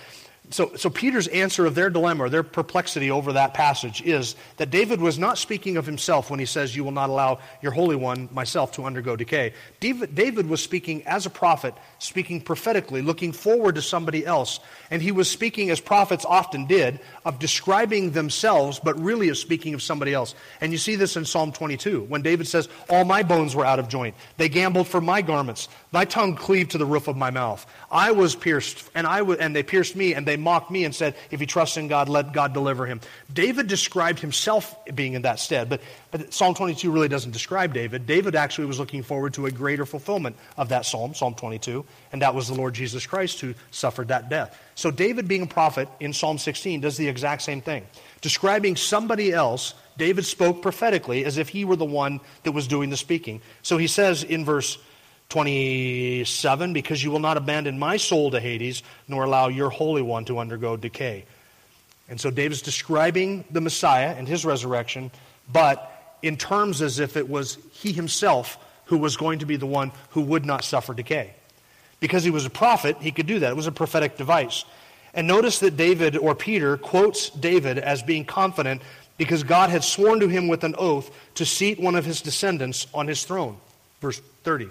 so, 0.50 0.74
so 0.76 0.88
Peter's 0.88 1.28
answer 1.28 1.66
of 1.66 1.74
their 1.74 1.90
dilemma, 1.90 2.24
or 2.24 2.30
their 2.30 2.42
perplexity 2.42 3.10
over 3.10 3.34
that 3.34 3.52
passage, 3.52 4.02
is 4.02 4.34
that 4.56 4.70
David 4.70 5.00
was 5.00 5.18
not 5.18 5.36
speaking 5.36 5.76
of 5.76 5.84
himself 5.84 6.30
when 6.30 6.40
he 6.40 6.46
says, 6.46 6.74
You 6.74 6.84
will 6.84 6.92
not 6.92 7.10
allow 7.10 7.40
your 7.60 7.72
Holy 7.72 7.96
One, 7.96 8.28
myself, 8.32 8.72
to 8.72 8.84
undergo 8.84 9.14
decay. 9.14 9.52
David, 9.80 10.14
David 10.14 10.48
was 10.48 10.62
speaking 10.62 11.06
as 11.06 11.26
a 11.26 11.30
prophet, 11.30 11.74
speaking 11.98 12.40
prophetically, 12.40 13.02
looking 13.02 13.32
forward 13.32 13.74
to 13.74 13.82
somebody 13.82 14.24
else. 14.24 14.60
And 14.90 15.02
he 15.02 15.12
was 15.12 15.30
speaking, 15.30 15.68
as 15.68 15.80
prophets 15.80 16.24
often 16.24 16.66
did, 16.66 17.00
of 17.26 17.38
describing 17.38 18.12
themselves, 18.12 18.80
but 18.80 18.98
really 18.98 19.28
of 19.28 19.36
speaking 19.36 19.74
of 19.74 19.82
somebody 19.82 20.14
else. 20.14 20.34
And 20.62 20.72
you 20.72 20.78
see 20.78 20.96
this 20.96 21.16
in 21.16 21.26
Psalm 21.26 21.52
22, 21.52 22.04
when 22.04 22.22
David 22.22 22.48
says, 22.48 22.70
All 22.88 23.04
my 23.04 23.22
bones 23.22 23.54
were 23.54 23.66
out 23.66 23.78
of 23.78 23.88
joint. 23.88 24.14
They 24.38 24.48
gambled 24.48 24.88
for 24.88 25.02
my 25.02 25.20
garments. 25.20 25.68
My 25.92 26.06
tongue 26.06 26.36
cleaved 26.36 26.70
to 26.70 26.78
the 26.78 26.86
roof 26.86 27.06
of 27.06 27.16
my 27.16 27.30
mouth. 27.30 27.66
I 27.90 28.12
was 28.12 28.34
pierced, 28.34 28.88
and, 28.94 29.06
I 29.06 29.18
w- 29.18 29.38
and 29.38 29.54
they 29.54 29.62
pierced 29.62 29.94
me, 29.94 30.14
and 30.14 30.26
they 30.26 30.37
mocked 30.38 30.70
me 30.70 30.84
and 30.84 30.94
said, 30.94 31.14
If 31.30 31.40
he 31.40 31.46
trusts 31.46 31.76
in 31.76 31.88
God, 31.88 32.08
let 32.08 32.32
God 32.32 32.54
deliver 32.54 32.86
him. 32.86 33.00
David 33.32 33.66
described 33.66 34.20
himself 34.20 34.74
being 34.94 35.14
in 35.14 35.22
that 35.22 35.38
stead, 35.40 35.68
but, 35.68 35.80
but 36.10 36.32
Psalm 36.32 36.54
22 36.54 36.90
really 36.90 37.08
doesn't 37.08 37.32
describe 37.32 37.74
David. 37.74 38.06
David 38.06 38.34
actually 38.34 38.66
was 38.66 38.78
looking 38.78 39.02
forward 39.02 39.34
to 39.34 39.46
a 39.46 39.50
greater 39.50 39.84
fulfillment 39.84 40.36
of 40.56 40.70
that 40.70 40.86
psalm, 40.86 41.14
Psalm 41.14 41.34
22, 41.34 41.84
and 42.12 42.22
that 42.22 42.34
was 42.34 42.48
the 42.48 42.54
Lord 42.54 42.74
Jesus 42.74 43.06
Christ 43.06 43.40
who 43.40 43.54
suffered 43.70 44.08
that 44.08 44.28
death. 44.28 44.58
So 44.74 44.90
David, 44.90 45.28
being 45.28 45.42
a 45.42 45.46
prophet 45.46 45.88
in 46.00 46.12
Psalm 46.12 46.38
16, 46.38 46.80
does 46.80 46.96
the 46.96 47.08
exact 47.08 47.42
same 47.42 47.60
thing. 47.60 47.84
Describing 48.20 48.76
somebody 48.76 49.32
else, 49.32 49.74
David 49.96 50.24
spoke 50.24 50.62
prophetically 50.62 51.24
as 51.24 51.38
if 51.38 51.48
he 51.48 51.64
were 51.64 51.76
the 51.76 51.84
one 51.84 52.20
that 52.44 52.52
was 52.52 52.68
doing 52.68 52.90
the 52.90 52.96
speaking. 52.96 53.40
So 53.62 53.76
he 53.76 53.88
says 53.88 54.22
in 54.22 54.44
verse 54.44 54.78
27 55.28 56.72
because 56.72 57.02
you 57.02 57.10
will 57.10 57.18
not 57.18 57.36
abandon 57.36 57.78
my 57.78 57.96
soul 57.96 58.30
to 58.30 58.40
Hades, 58.40 58.82
nor 59.06 59.24
allow 59.24 59.48
your 59.48 59.70
Holy 59.70 60.02
One 60.02 60.24
to 60.26 60.38
undergo 60.38 60.76
decay. 60.76 61.24
And 62.08 62.20
so 62.20 62.30
David's 62.30 62.62
describing 62.62 63.44
the 63.50 63.60
Messiah 63.60 64.14
and 64.16 64.26
his 64.26 64.44
resurrection, 64.44 65.10
but 65.52 66.16
in 66.22 66.36
terms 66.36 66.80
as 66.80 66.98
if 66.98 67.16
it 67.16 67.28
was 67.28 67.58
he 67.72 67.92
himself 67.92 68.58
who 68.86 68.96
was 68.96 69.16
going 69.16 69.40
to 69.40 69.46
be 69.46 69.56
the 69.56 69.66
one 69.66 69.92
who 70.10 70.22
would 70.22 70.46
not 70.46 70.64
suffer 70.64 70.94
decay. 70.94 71.34
Because 72.00 72.24
he 72.24 72.30
was 72.30 72.46
a 72.46 72.50
prophet, 72.50 72.96
he 73.00 73.12
could 73.12 73.26
do 73.26 73.40
that. 73.40 73.50
It 73.50 73.56
was 73.56 73.66
a 73.66 73.72
prophetic 73.72 74.16
device. 74.16 74.64
And 75.12 75.26
notice 75.26 75.58
that 75.60 75.76
David 75.76 76.16
or 76.16 76.34
Peter 76.34 76.76
quotes 76.76 77.28
David 77.30 77.78
as 77.78 78.02
being 78.02 78.24
confident 78.24 78.80
because 79.18 79.42
God 79.42 79.68
had 79.68 79.84
sworn 79.84 80.20
to 80.20 80.28
him 80.28 80.48
with 80.48 80.64
an 80.64 80.74
oath 80.78 81.10
to 81.34 81.44
seat 81.44 81.78
one 81.78 81.96
of 81.96 82.04
his 82.04 82.22
descendants 82.22 82.86
on 82.94 83.06
his 83.06 83.24
throne. 83.24 83.58
Verse 84.00 84.20
30. 84.44 84.68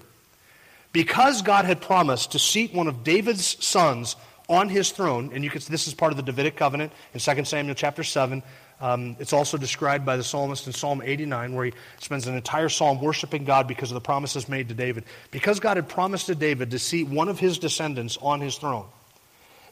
Because 0.93 1.41
God 1.41 1.65
had 1.65 1.82
promised 1.82 2.32
to 2.32 2.39
seat 2.39 2.73
one 2.73 2.88
of 2.88 3.04
David's 3.04 3.63
sons 3.63 4.15
on 4.50 4.69
his 4.69 4.91
throne, 4.91 5.32
and 5.34 5.43
this 5.43 5.88
is 5.88 5.93
part 5.93 6.12
of 6.12 6.17
the 6.17 6.23
Davidic 6.23 6.56
covenant 6.56 6.91
in 7.13 7.19
2 7.19 7.45
Samuel 7.45 7.76
chapter 7.76 8.04
7. 8.04 8.41
Um, 8.80 9.15
it's 9.19 9.34
also 9.34 9.58
described 9.58 10.06
by 10.06 10.17
the 10.17 10.23
psalmist 10.23 10.67
in 10.67 10.73
Psalm 10.73 11.02
89, 11.04 11.54
where 11.54 11.65
he 11.65 11.73
spends 12.00 12.28
an 12.28 12.36
entire 12.36 12.69
psalm 12.69 13.02
worshiping 13.02 13.43
God 13.43 13.67
because 13.67 13.89
of 13.89 13.95
the 13.95 14.02
promises 14.02 14.47
made 14.47 14.69
to 14.69 14.76
David. 14.76 15.04
Because 15.32 15.60
God 15.60 15.78
had 15.78 15.89
promised 15.89 16.28
to 16.28 16.36
David 16.36 16.71
to 16.71 16.80
seat 16.80 17.08
one 17.08 17.28
of 17.28 17.39
his 17.39 17.58
descendants 17.58 18.17
on 18.21 18.39
his 18.39 18.58
throne, 18.58 18.86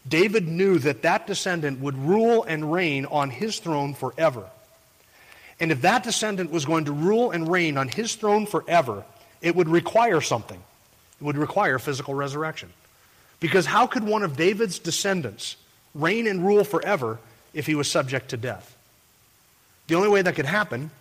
David 0.08 0.48
knew 0.48 0.80
that 0.80 1.04
that 1.04 1.28
descendant 1.28 1.80
would 1.80 1.98
rule 1.98 2.44
and 2.44 2.72
reign 2.72 3.06
on 3.06 3.30
his 3.30 3.60
throne 3.60 3.94
forever. 3.94 4.50
And 5.60 5.72
if 5.72 5.82
that 5.82 6.04
descendant 6.04 6.52
was 6.52 6.66
going 6.66 6.86
to 6.86 6.92
rule 6.92 7.32
and 7.32 7.48
reign 7.48 7.78
on 7.78 7.88
his 7.88 8.16
throne 8.16 8.46
forever, 8.46 9.06
it 9.42 9.56
would 9.56 9.70
require 9.70 10.20
something. 10.20 10.62
Would 11.26 11.38
require 11.38 11.80
physical 11.80 12.14
resurrection. 12.14 12.72
Because 13.40 13.66
how 13.66 13.88
could 13.88 14.04
one 14.04 14.22
of 14.22 14.38
David's 14.38 14.78
descendants 14.78 15.56
reign 15.96 16.28
and 16.28 16.46
rule 16.46 16.64
forever 16.64 17.18
if 17.52 17.66
he 17.66 17.74
was 17.74 17.90
subject 17.90 18.30
to 18.30 18.38
death? 18.38 18.78
The 19.88 19.96
only 19.96 20.10
way 20.10 20.22
that 20.22 20.36
could 20.36 20.46
happen 20.46 20.92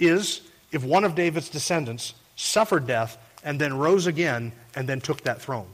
is 0.00 0.40
if 0.72 0.82
one 0.82 1.04
of 1.04 1.14
David's 1.14 1.50
descendants 1.50 2.14
suffered 2.34 2.86
death 2.86 3.18
and 3.44 3.60
then 3.60 3.76
rose 3.76 4.06
again 4.06 4.52
and 4.74 4.88
then 4.88 5.02
took 5.02 5.20
that 5.24 5.42
throne. 5.42 5.68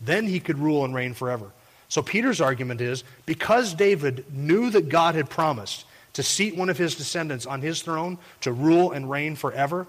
Then 0.00 0.26
he 0.26 0.38
could 0.38 0.58
rule 0.58 0.84
and 0.84 0.94
reign 0.94 1.12
forever. 1.12 1.50
So 1.88 2.00
Peter's 2.00 2.40
argument 2.40 2.80
is 2.80 3.02
because 3.26 3.74
David 3.74 4.24
knew 4.32 4.70
that 4.70 4.88
God 4.88 5.16
had 5.16 5.28
promised 5.28 5.84
to 6.12 6.22
seat 6.22 6.56
one 6.56 6.70
of 6.70 6.78
his 6.78 6.94
descendants 6.94 7.44
on 7.44 7.60
his 7.60 7.82
throne 7.82 8.18
to 8.42 8.52
rule 8.52 8.92
and 8.92 9.10
reign 9.10 9.34
forever, 9.34 9.88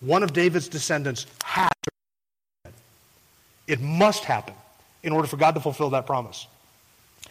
one 0.00 0.24
of 0.24 0.32
David's 0.32 0.68
descendants 0.68 1.26
had 1.44 1.70
to 1.82 1.89
it 3.70 3.80
must 3.80 4.24
happen 4.24 4.54
in 5.02 5.12
order 5.12 5.28
for 5.28 5.36
God 5.36 5.54
to 5.54 5.60
fulfill 5.60 5.90
that 5.90 6.06
promise. 6.06 6.46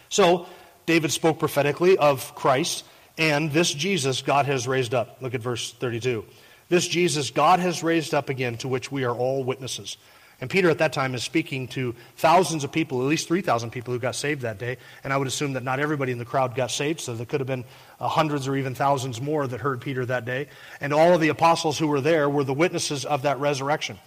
So, 0.08 0.46
David 0.86 1.12
spoke 1.12 1.38
prophetically 1.38 1.98
of 1.98 2.34
Christ, 2.34 2.84
and 3.18 3.52
this 3.52 3.72
Jesus 3.72 4.22
God 4.22 4.46
has 4.46 4.66
raised 4.66 4.94
up. 4.94 5.18
Look 5.20 5.34
at 5.34 5.40
verse 5.40 5.72
32. 5.72 6.24
This 6.68 6.88
Jesus 6.88 7.30
God 7.30 7.60
has 7.60 7.82
raised 7.82 8.14
up 8.14 8.28
again, 8.28 8.56
to 8.58 8.68
which 8.68 8.90
we 8.90 9.04
are 9.04 9.14
all 9.14 9.44
witnesses. 9.44 9.96
And 10.40 10.48
Peter 10.48 10.70
at 10.70 10.78
that 10.78 10.94
time 10.94 11.14
is 11.14 11.22
speaking 11.22 11.68
to 11.68 11.94
thousands 12.16 12.64
of 12.64 12.72
people, 12.72 13.02
at 13.02 13.08
least 13.08 13.28
3,000 13.28 13.70
people 13.70 13.92
who 13.92 14.00
got 14.00 14.14
saved 14.14 14.40
that 14.40 14.58
day. 14.58 14.78
And 15.04 15.12
I 15.12 15.18
would 15.18 15.28
assume 15.28 15.52
that 15.52 15.62
not 15.62 15.80
everybody 15.80 16.12
in 16.12 16.18
the 16.18 16.24
crowd 16.24 16.54
got 16.54 16.70
saved, 16.70 17.00
so 17.00 17.14
there 17.14 17.26
could 17.26 17.40
have 17.40 17.46
been 17.46 17.64
uh, 18.00 18.08
hundreds 18.08 18.48
or 18.48 18.56
even 18.56 18.74
thousands 18.74 19.20
more 19.20 19.46
that 19.46 19.60
heard 19.60 19.82
Peter 19.82 20.06
that 20.06 20.24
day. 20.24 20.48
And 20.80 20.94
all 20.94 21.12
of 21.12 21.20
the 21.20 21.28
apostles 21.28 21.78
who 21.78 21.88
were 21.88 22.00
there 22.00 22.30
were 22.30 22.44
the 22.44 22.54
witnesses 22.54 23.04
of 23.04 23.22
that 23.22 23.38
resurrection. 23.38 23.98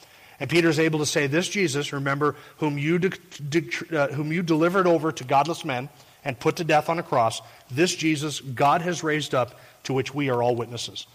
And 0.44 0.50
Peter 0.50 0.68
is 0.68 0.78
able 0.78 1.00
to 1.00 1.06
say, 1.06 1.28
This 1.28 1.48
Jesus, 1.48 1.94
remember, 1.94 2.36
whom 2.58 2.78
you, 2.78 3.00
de- 3.00 3.12
de- 3.50 3.98
uh, 3.98 4.10
whom 4.10 4.34
you 4.34 4.44
delivered 4.44 4.86
over 4.86 5.10
to 5.10 5.24
godless 5.24 5.64
men 5.64 5.88
and 6.26 6.38
put 6.38 6.58
to 6.58 6.66
death 6.66 6.90
on 6.90 7.00
a 7.00 7.04
cross, 7.04 7.42
this 7.72 7.96
Jesus 7.96 8.42
God 8.42 8.82
has 8.82 9.04
raised 9.04 9.34
up, 9.34 9.58
to 9.84 9.94
which 9.94 10.14
we 10.14 10.30
are 10.30 10.44
all 10.44 10.54
witnesses. 10.54 11.08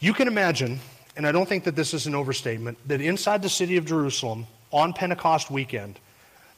You 0.00 0.12
can 0.12 0.26
imagine, 0.26 0.80
and 1.16 1.24
I 1.24 1.30
don't 1.30 1.48
think 1.48 1.62
that 1.62 1.76
this 1.76 1.94
is 1.94 2.08
an 2.08 2.16
overstatement, 2.16 2.78
that 2.88 3.00
inside 3.00 3.42
the 3.42 3.48
city 3.48 3.76
of 3.76 3.84
Jerusalem 3.86 4.48
on 4.72 4.92
Pentecost 4.92 5.48
weekend, 5.48 6.00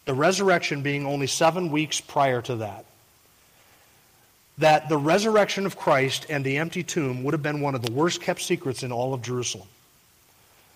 the 0.07 0.15
resurrection 0.15 0.81
being 0.83 1.05
only 1.05 1.27
seven 1.27 1.71
weeks 1.71 2.01
prior 2.01 2.41
to 2.41 2.57
that, 2.57 2.87
that 4.57 4.89
the 4.89 4.97
resurrection 4.97 5.67
of 5.67 5.77
Christ 5.77 6.25
and 6.31 6.47
the 6.47 6.57
empty 6.57 6.83
tomb 6.83 7.25
would 7.25 7.35
have 7.35 7.43
been 7.43 7.61
one 7.61 7.75
of 7.75 7.83
the 7.83 7.93
worst 7.93 8.23
kept 8.23 8.41
secrets 8.41 8.83
in 8.83 8.91
all 8.91 9.13
of 9.13 9.21
Jerusalem. 9.21 9.69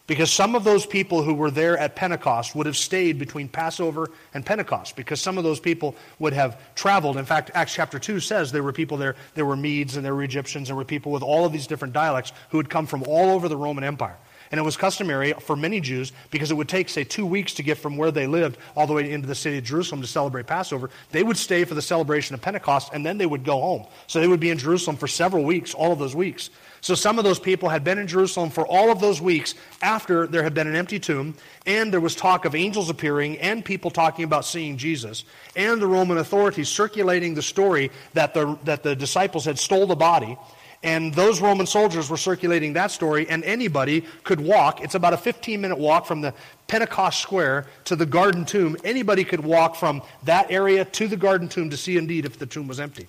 Because 0.07 0.31
some 0.31 0.55
of 0.55 0.63
those 0.63 0.87
people 0.87 1.23
who 1.23 1.35
were 1.35 1.51
there 1.51 1.77
at 1.77 1.97
Pentecost 1.97 2.55
would 2.55 2.67
have 2.67 2.77
stayed 2.77 3.19
between 3.19 3.49
Passover 3.49 4.09
and 4.35 4.47
Pentecost, 4.47 4.95
because 4.95 5.21
some 5.21 5.37
of 5.37 5.43
those 5.43 5.59
people 5.59 5.97
would 6.21 6.33
have 6.33 6.61
traveled. 6.77 7.17
In 7.17 7.25
fact, 7.25 7.51
Acts 7.55 7.75
chapter 7.75 7.99
2 7.99 8.21
says 8.21 8.53
there 8.53 8.63
were 8.63 8.73
people 8.73 8.97
there, 8.97 9.17
there 9.35 9.45
were 9.45 9.57
Medes 9.57 9.97
and 9.97 10.05
there 10.05 10.15
were 10.15 10.23
Egyptians, 10.23 10.69
and 10.69 10.77
there 10.77 10.77
were 10.77 10.85
people 10.85 11.11
with 11.11 11.25
all 11.25 11.45
of 11.45 11.53
these 11.53 11.67
different 11.67 11.93
dialects 11.93 12.33
who 12.51 12.59
had 12.59 12.71
come 12.71 12.87
from 12.87 13.03
all 13.09 13.31
over 13.31 13.49
the 13.49 13.57
Roman 13.57 13.83
Empire. 13.83 14.17
And 14.53 14.61
it 14.61 14.63
was 14.63 14.77
customary 14.77 15.33
for 15.41 15.57
many 15.57 15.81
Jews, 15.81 16.13
because 16.31 16.53
it 16.53 16.55
would 16.55 16.69
take, 16.69 16.89
say, 16.89 17.03
two 17.03 17.27
weeks 17.27 17.55
to 17.55 17.65
get 17.65 17.79
from 17.79 17.97
where 17.97 18.13
they 18.13 18.29
lived 18.29 18.59
all 18.77 18.87
the 18.87 18.93
way 18.93 19.11
into 19.11 19.27
the 19.27 19.35
city 19.35 19.59
of 19.59 19.65
Jerusalem 19.65 20.03
to 20.03 20.07
celebrate 20.07 20.47
Passover. 20.47 20.91
They 21.11 21.25
would 21.25 21.37
stay 21.37 21.65
for 21.65 21.75
the 21.75 21.83
celebration 21.83 22.35
of 22.35 22.43
Pentecost, 22.43 22.91
and 22.93 23.05
then 23.05 23.19
they 23.19 23.27
would 23.27 23.43
go 23.43 23.61
home. 23.61 23.87
So 24.07 24.21
they 24.21 24.29
would 24.29 24.39
be 24.39 24.51
in 24.51 24.59
Jerusalem 24.59 24.99
for 24.99 25.09
several 25.09 25.43
weeks, 25.43 25.75
all 25.75 25.91
of 25.91 25.99
those 25.99 26.15
weeks. 26.15 26.51
So 26.87 26.95
some 26.95 27.19
of 27.19 27.25
those 27.25 27.41
people 27.41 27.69
had 27.69 27.83
been 27.83 27.99
in 27.99 28.07
Jerusalem 28.07 28.49
for 28.49 28.65
all 28.65 28.93
of 28.93 29.01
those 29.01 29.21
weeks 29.21 29.57
after 29.83 30.29
there 30.29 30.45
had 30.45 30.55
been 30.55 30.69
an 30.69 30.77
empty 30.77 31.01
tomb, 31.01 31.35
and 31.67 31.93
there 31.93 32.01
was 32.01 32.15
talk 32.15 32.45
of 32.45 32.55
angels 32.55 32.91
appearing 32.91 33.39
and 33.39 33.65
people 33.65 33.91
talking 33.91 34.25
about 34.25 34.45
seeing 34.45 34.77
Jesus, 34.77 35.25
and 35.57 35.83
the 35.83 35.87
Roman 35.89 36.19
authorities 36.19 36.69
circulating 36.69 37.35
the 37.35 37.43
story 37.43 37.91
that 38.15 38.35
the, 38.35 38.57
that 38.63 38.85
the 38.85 38.95
disciples 38.95 39.45
had 39.47 39.59
stole 39.59 39.89
the 39.89 39.97
body. 39.97 40.39
And 40.85 41.13
those 41.13 41.41
Roman 41.41 41.67
soldiers 41.67 42.09
were 42.09 42.17
circulating 42.17 42.75
that 42.75 42.93
story, 42.93 43.29
and 43.29 43.43
anybody 43.43 44.05
could 44.23 44.41
walk. 44.41 44.81
It's 44.81 44.95
about 44.95 45.13
a 45.13 45.17
15 45.17 45.61
minute 45.61 45.79
walk 45.79 46.07
from 46.07 46.21
the 46.21 46.35
Pentecost 46.69 47.21
Square 47.21 47.67
to 47.87 47.97
the 47.97 48.07
Garden 48.07 48.45
Tomb. 48.45 48.77
Anybody 48.85 49.25
could 49.25 49.41
walk 49.41 49.75
from 49.75 50.03
that 50.23 50.53
area 50.53 50.85
to 50.85 51.09
the 51.09 51.17
Garden 51.17 51.49
Tomb 51.49 51.71
to 51.71 51.77
see 51.77 51.97
indeed 51.97 52.27
if 52.27 52.39
the 52.39 52.47
tomb 52.47 52.69
was 52.69 52.79
empty. 52.79 53.09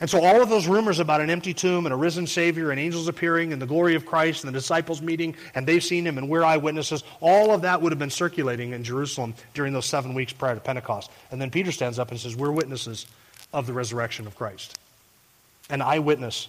And 0.00 0.10
so 0.10 0.24
all 0.24 0.42
of 0.42 0.48
those 0.48 0.66
rumors 0.66 0.98
about 0.98 1.20
an 1.20 1.30
empty 1.30 1.54
tomb 1.54 1.86
and 1.86 1.92
a 1.92 1.96
risen 1.96 2.26
Savior 2.26 2.70
and 2.70 2.80
angels 2.80 3.06
appearing 3.06 3.52
and 3.52 3.62
the 3.62 3.66
glory 3.66 3.94
of 3.94 4.04
Christ 4.04 4.44
and 4.44 4.52
the 4.52 4.58
disciples 4.58 5.00
meeting 5.00 5.36
and 5.54 5.66
they've 5.66 5.84
seen 5.84 6.06
him 6.06 6.18
and 6.18 6.28
we're 6.28 6.42
eyewitnesses, 6.42 7.04
all 7.20 7.52
of 7.52 7.62
that 7.62 7.80
would 7.80 7.92
have 7.92 7.98
been 7.98 8.10
circulating 8.10 8.72
in 8.72 8.82
Jerusalem 8.82 9.34
during 9.54 9.72
those 9.72 9.86
seven 9.86 10.14
weeks 10.14 10.32
prior 10.32 10.54
to 10.54 10.60
Pentecost. 10.60 11.10
And 11.30 11.40
then 11.40 11.50
Peter 11.50 11.70
stands 11.70 11.98
up 11.98 12.10
and 12.10 12.18
says, 12.18 12.34
We're 12.34 12.50
witnesses 12.50 13.06
of 13.52 13.66
the 13.66 13.72
resurrection 13.72 14.26
of 14.26 14.36
Christ. 14.36 14.76
An 15.70 15.80
eyewitness. 15.80 16.48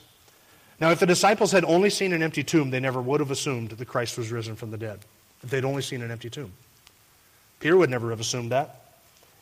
Now, 0.80 0.92
if 0.92 1.00
the 1.00 1.06
disciples 1.06 1.52
had 1.52 1.64
only 1.64 1.90
seen 1.90 2.12
an 2.14 2.22
empty 2.22 2.44
tomb, 2.44 2.72
they 2.72 2.80
never 2.80 3.02
would 3.02 3.22
have 3.22 3.32
assumed 3.32 3.70
that 3.70 3.88
Christ 3.88 4.18
was 4.18 4.32
risen 4.32 4.56
from 4.56 4.72
the 4.72 4.78
dead. 4.78 5.00
If 5.44 5.52
they'd 5.52 5.64
only 5.64 5.84
seen 5.84 6.02
an 6.02 6.12
empty 6.12 6.30
tomb. 6.30 6.52
Peter 7.60 7.78
would 7.78 7.90
never 7.90 8.10
have 8.10 8.20
assumed 8.20 8.52
that. 8.52 8.82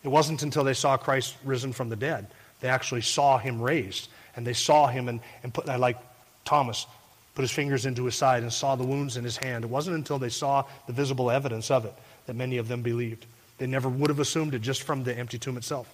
It 0.04 0.10
wasn't 0.10 0.44
until 0.44 0.64
they 0.64 0.74
saw 0.74 0.98
Christ 0.98 1.36
risen 1.44 1.72
from 1.72 1.90
the 1.90 1.96
dead 1.96 2.28
they 2.64 2.70
actually 2.70 3.02
saw 3.02 3.38
him 3.38 3.62
raised. 3.62 4.08
And 4.38 4.48
they 4.48 4.54
saw 4.54 4.88
him 4.88 5.10
and, 5.10 5.20
and 5.44 5.54
put, 5.54 5.68
like 5.68 5.98
Thomas, 6.46 6.88
put 7.36 7.42
his 7.42 7.52
fingers 7.52 7.86
into 7.86 8.06
his 8.06 8.16
side 8.16 8.42
and 8.42 8.54
saw 8.54 8.78
the 8.78 8.86
wounds 8.86 9.18
in 9.18 9.26
his 9.26 9.36
hand. 9.36 9.66
It 9.66 9.70
wasn't 9.70 9.98
until 9.98 10.18
they 10.18 10.30
saw 10.30 10.64
the 10.88 10.94
visible 10.94 11.30
evidence 11.30 11.70
of 11.70 11.84
it 11.84 11.94
that 12.26 12.38
many 12.38 12.58
of 12.58 12.70
them 12.70 12.82
believed. 12.82 13.26
They 13.58 13.68
never 13.68 13.90
would 13.90 14.10
have 14.10 14.22
assumed 14.22 14.54
it 14.56 14.60
just 14.60 14.84
from 14.84 15.04
the 15.04 15.14
empty 15.14 15.38
tomb 15.38 15.58
itself. 15.58 15.94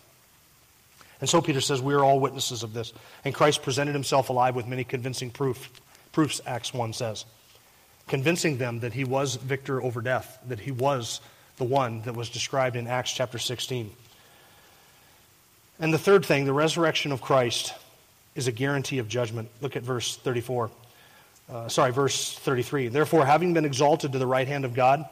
And 1.19 1.27
so 1.27 1.41
Peter 1.41 1.59
says, 1.59 1.81
We 1.81 1.95
are 1.95 2.03
all 2.03 2.19
witnesses 2.19 2.61
of 2.61 2.71
this. 2.75 2.93
And 3.25 3.33
Christ 3.33 3.63
presented 3.63 3.93
himself 3.93 4.29
alive 4.29 4.55
with 4.55 4.67
many 4.67 4.83
convincing 4.83 5.31
proof, 5.31 5.71
proofs, 6.11 6.39
Acts 6.45 6.71
1 6.71 6.93
says, 6.93 7.25
convincing 8.07 8.59
them 8.59 8.81
that 8.81 8.93
he 8.93 9.05
was 9.05 9.37
victor 9.37 9.81
over 9.81 10.01
death, 10.01 10.37
that 10.47 10.59
he 10.59 10.71
was 10.71 11.19
the 11.57 11.63
one 11.63 12.03
that 12.03 12.15
was 12.15 12.29
described 12.29 12.75
in 12.75 12.85
Acts 12.85 13.11
chapter 13.11 13.39
16. 13.39 13.91
And 15.79 15.93
the 15.93 15.97
third 15.97 16.25
thing, 16.25 16.45
the 16.45 16.53
resurrection 16.53 17.11
of 17.11 17.21
Christ 17.21 17.73
is 18.35 18.47
a 18.47 18.51
guarantee 18.51 18.99
of 18.99 19.07
judgment. 19.07 19.49
Look 19.61 19.75
at 19.75 19.83
verse 19.83 20.17
34. 20.17 20.69
Uh, 21.49 21.67
sorry, 21.67 21.91
verse 21.91 22.37
33. 22.39 22.89
Therefore, 22.89 23.25
having 23.25 23.53
been 23.53 23.65
exalted 23.65 24.11
to 24.11 24.19
the 24.19 24.27
right 24.27 24.47
hand 24.47 24.65
of 24.65 24.73
God, 24.73 25.05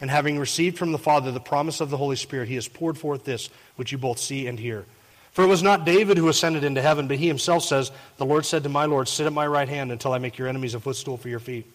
and 0.00 0.10
having 0.10 0.38
received 0.38 0.78
from 0.78 0.92
the 0.92 0.98
Father 0.98 1.30
the 1.30 1.40
promise 1.40 1.80
of 1.80 1.90
the 1.90 1.96
Holy 1.96 2.16
Spirit, 2.16 2.48
he 2.48 2.54
has 2.54 2.68
poured 2.68 2.96
forth 2.96 3.24
this 3.24 3.50
which 3.76 3.92
you 3.92 3.98
both 3.98 4.18
see 4.18 4.46
and 4.46 4.58
hear. 4.58 4.86
For 5.32 5.44
it 5.44 5.48
was 5.48 5.62
not 5.62 5.84
David 5.84 6.16
who 6.16 6.28
ascended 6.28 6.64
into 6.64 6.82
heaven, 6.82 7.06
but 7.06 7.18
he 7.18 7.28
himself 7.28 7.62
says, 7.62 7.92
The 8.16 8.26
Lord 8.26 8.44
said 8.44 8.62
to 8.64 8.68
my 8.68 8.86
Lord, 8.86 9.08
Sit 9.08 9.26
at 9.26 9.32
my 9.32 9.46
right 9.46 9.68
hand 9.68 9.92
until 9.92 10.12
I 10.12 10.18
make 10.18 10.38
your 10.38 10.48
enemies 10.48 10.74
a 10.74 10.80
footstool 10.80 11.16
for 11.16 11.28
your 11.28 11.38
feet. 11.38 11.66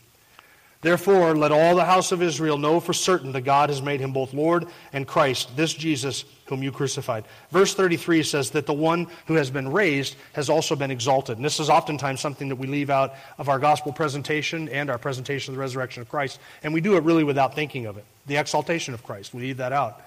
Therefore, 0.85 1.35
let 1.35 1.51
all 1.51 1.75
the 1.75 1.83
house 1.83 2.11
of 2.11 2.21
Israel 2.21 2.59
know 2.59 2.79
for 2.79 2.93
certain 2.93 3.31
that 3.31 3.41
God 3.41 3.71
has 3.71 3.81
made 3.81 3.99
him 3.99 4.13
both 4.13 4.35
Lord 4.35 4.67
and 4.93 5.07
Christ, 5.07 5.57
this 5.57 5.73
Jesus 5.73 6.25
whom 6.45 6.61
you 6.61 6.71
crucified. 6.71 7.25
Verse 7.49 7.73
33 7.73 8.21
says 8.21 8.51
that 8.51 8.67
the 8.67 8.73
one 8.73 9.07
who 9.25 9.33
has 9.33 9.49
been 9.49 9.71
raised 9.71 10.15
has 10.33 10.47
also 10.47 10.75
been 10.75 10.91
exalted. 10.91 11.37
And 11.37 11.43
this 11.43 11.59
is 11.59 11.71
oftentimes 11.71 12.21
something 12.21 12.49
that 12.49 12.57
we 12.57 12.67
leave 12.67 12.91
out 12.91 13.15
of 13.39 13.49
our 13.49 13.57
gospel 13.57 13.93
presentation 13.93 14.69
and 14.69 14.91
our 14.91 14.99
presentation 14.99 15.53
of 15.53 15.55
the 15.55 15.61
resurrection 15.61 16.03
of 16.03 16.09
Christ. 16.09 16.39
And 16.61 16.71
we 16.71 16.81
do 16.81 16.97
it 16.97 17.03
really 17.03 17.23
without 17.23 17.55
thinking 17.55 17.87
of 17.87 17.97
it. 17.97 18.05
The 18.27 18.37
exaltation 18.37 18.93
of 18.93 19.01
Christ. 19.01 19.33
We 19.33 19.41
leave 19.41 19.57
that 19.57 19.73
out. 19.73 20.03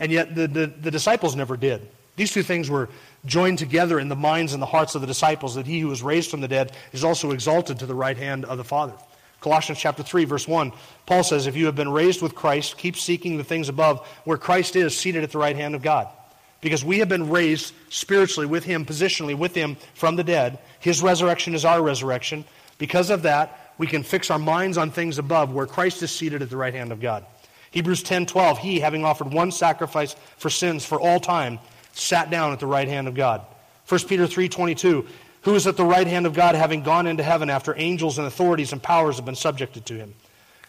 And 0.00 0.10
yet 0.10 0.34
the, 0.34 0.48
the, 0.48 0.66
the 0.66 0.90
disciples 0.90 1.36
never 1.36 1.56
did. 1.56 1.88
These 2.16 2.32
two 2.32 2.42
things 2.42 2.68
were 2.68 2.88
joined 3.24 3.58
together 3.58 4.00
in 4.00 4.08
the 4.08 4.16
minds 4.16 4.52
and 4.52 4.60
the 4.60 4.66
hearts 4.66 4.96
of 4.96 5.00
the 5.00 5.06
disciples 5.06 5.54
that 5.54 5.68
he 5.68 5.78
who 5.78 5.86
was 5.86 6.02
raised 6.02 6.28
from 6.28 6.40
the 6.40 6.48
dead 6.48 6.72
is 6.90 7.04
also 7.04 7.30
exalted 7.30 7.78
to 7.78 7.86
the 7.86 7.94
right 7.94 8.16
hand 8.16 8.46
of 8.46 8.58
the 8.58 8.64
Father. 8.64 8.94
Colossians 9.40 9.78
chapter 9.78 10.02
3 10.02 10.24
verse 10.24 10.48
1, 10.48 10.72
Paul 11.06 11.22
says, 11.22 11.46
"If 11.46 11.56
you 11.56 11.66
have 11.66 11.76
been 11.76 11.90
raised 11.90 12.22
with 12.22 12.34
Christ, 12.34 12.76
keep 12.76 12.96
seeking 12.96 13.36
the 13.36 13.44
things 13.44 13.68
above 13.68 14.06
where 14.24 14.38
Christ 14.38 14.76
is 14.76 14.96
seated 14.96 15.22
at 15.22 15.30
the 15.30 15.38
right 15.38 15.56
hand 15.56 15.74
of 15.74 15.82
God." 15.82 16.08
Because 16.60 16.84
we 16.84 16.98
have 16.98 17.08
been 17.08 17.30
raised 17.30 17.72
spiritually 17.88 18.46
with 18.46 18.64
him, 18.64 18.84
positionally 18.84 19.36
with 19.36 19.54
him 19.54 19.76
from 19.94 20.16
the 20.16 20.24
dead. 20.24 20.58
His 20.80 21.00
resurrection 21.02 21.54
is 21.54 21.64
our 21.64 21.80
resurrection. 21.80 22.44
Because 22.78 23.10
of 23.10 23.22
that, 23.22 23.72
we 23.78 23.86
can 23.86 24.02
fix 24.02 24.28
our 24.28 24.40
minds 24.40 24.76
on 24.76 24.90
things 24.90 25.18
above 25.18 25.52
where 25.52 25.66
Christ 25.66 26.02
is 26.02 26.10
seated 26.10 26.42
at 26.42 26.50
the 26.50 26.56
right 26.56 26.74
hand 26.74 26.90
of 26.90 27.00
God. 27.00 27.24
Hebrews 27.70 28.02
10:12, 28.02 28.58
he 28.58 28.80
having 28.80 29.04
offered 29.04 29.32
one 29.32 29.52
sacrifice 29.52 30.16
for 30.36 30.50
sins 30.50 30.84
for 30.84 31.00
all 31.00 31.20
time, 31.20 31.60
sat 31.92 32.30
down 32.30 32.52
at 32.52 32.58
the 32.58 32.66
right 32.66 32.88
hand 32.88 33.06
of 33.06 33.14
God. 33.14 33.42
1 33.84 34.08
Peter 34.08 34.26
3:22, 34.26 35.06
who 35.48 35.54
is 35.54 35.66
at 35.66 35.78
the 35.78 35.84
right 35.84 36.06
hand 36.06 36.26
of 36.26 36.34
God, 36.34 36.54
having 36.54 36.82
gone 36.82 37.06
into 37.06 37.22
heaven 37.22 37.48
after 37.48 37.74
angels 37.74 38.18
and 38.18 38.26
authorities 38.26 38.74
and 38.74 38.82
powers 38.82 39.16
have 39.16 39.24
been 39.24 39.34
subjected 39.34 39.86
to 39.86 39.94
him. 39.94 40.12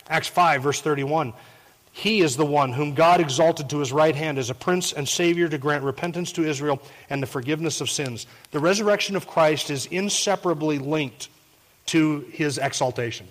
Acts 0.07 0.29
5, 0.29 0.63
verse 0.63 0.79
31. 0.79 1.33
He 1.91 2.21
is 2.21 2.37
the 2.37 2.45
one 2.45 2.71
whom 2.71 2.93
God 2.93 3.19
exalted 3.19 3.69
to 3.71 3.79
his 3.79 3.91
right 3.91 4.15
hand 4.15 4.37
as 4.37 4.49
a 4.49 4.55
prince 4.55 4.93
and 4.93 5.05
savior 5.05 5.49
to 5.49 5.57
grant 5.57 5.83
repentance 5.83 6.31
to 6.31 6.45
Israel 6.47 6.81
and 7.09 7.21
the 7.21 7.27
forgiveness 7.27 7.81
of 7.81 7.89
sins. 7.89 8.25
The 8.51 8.59
resurrection 8.59 9.17
of 9.17 9.27
Christ 9.27 9.69
is 9.69 9.85
inseparably 9.87 10.79
linked 10.79 11.27
to 11.87 12.21
his 12.31 12.57
exaltation. 12.57 13.27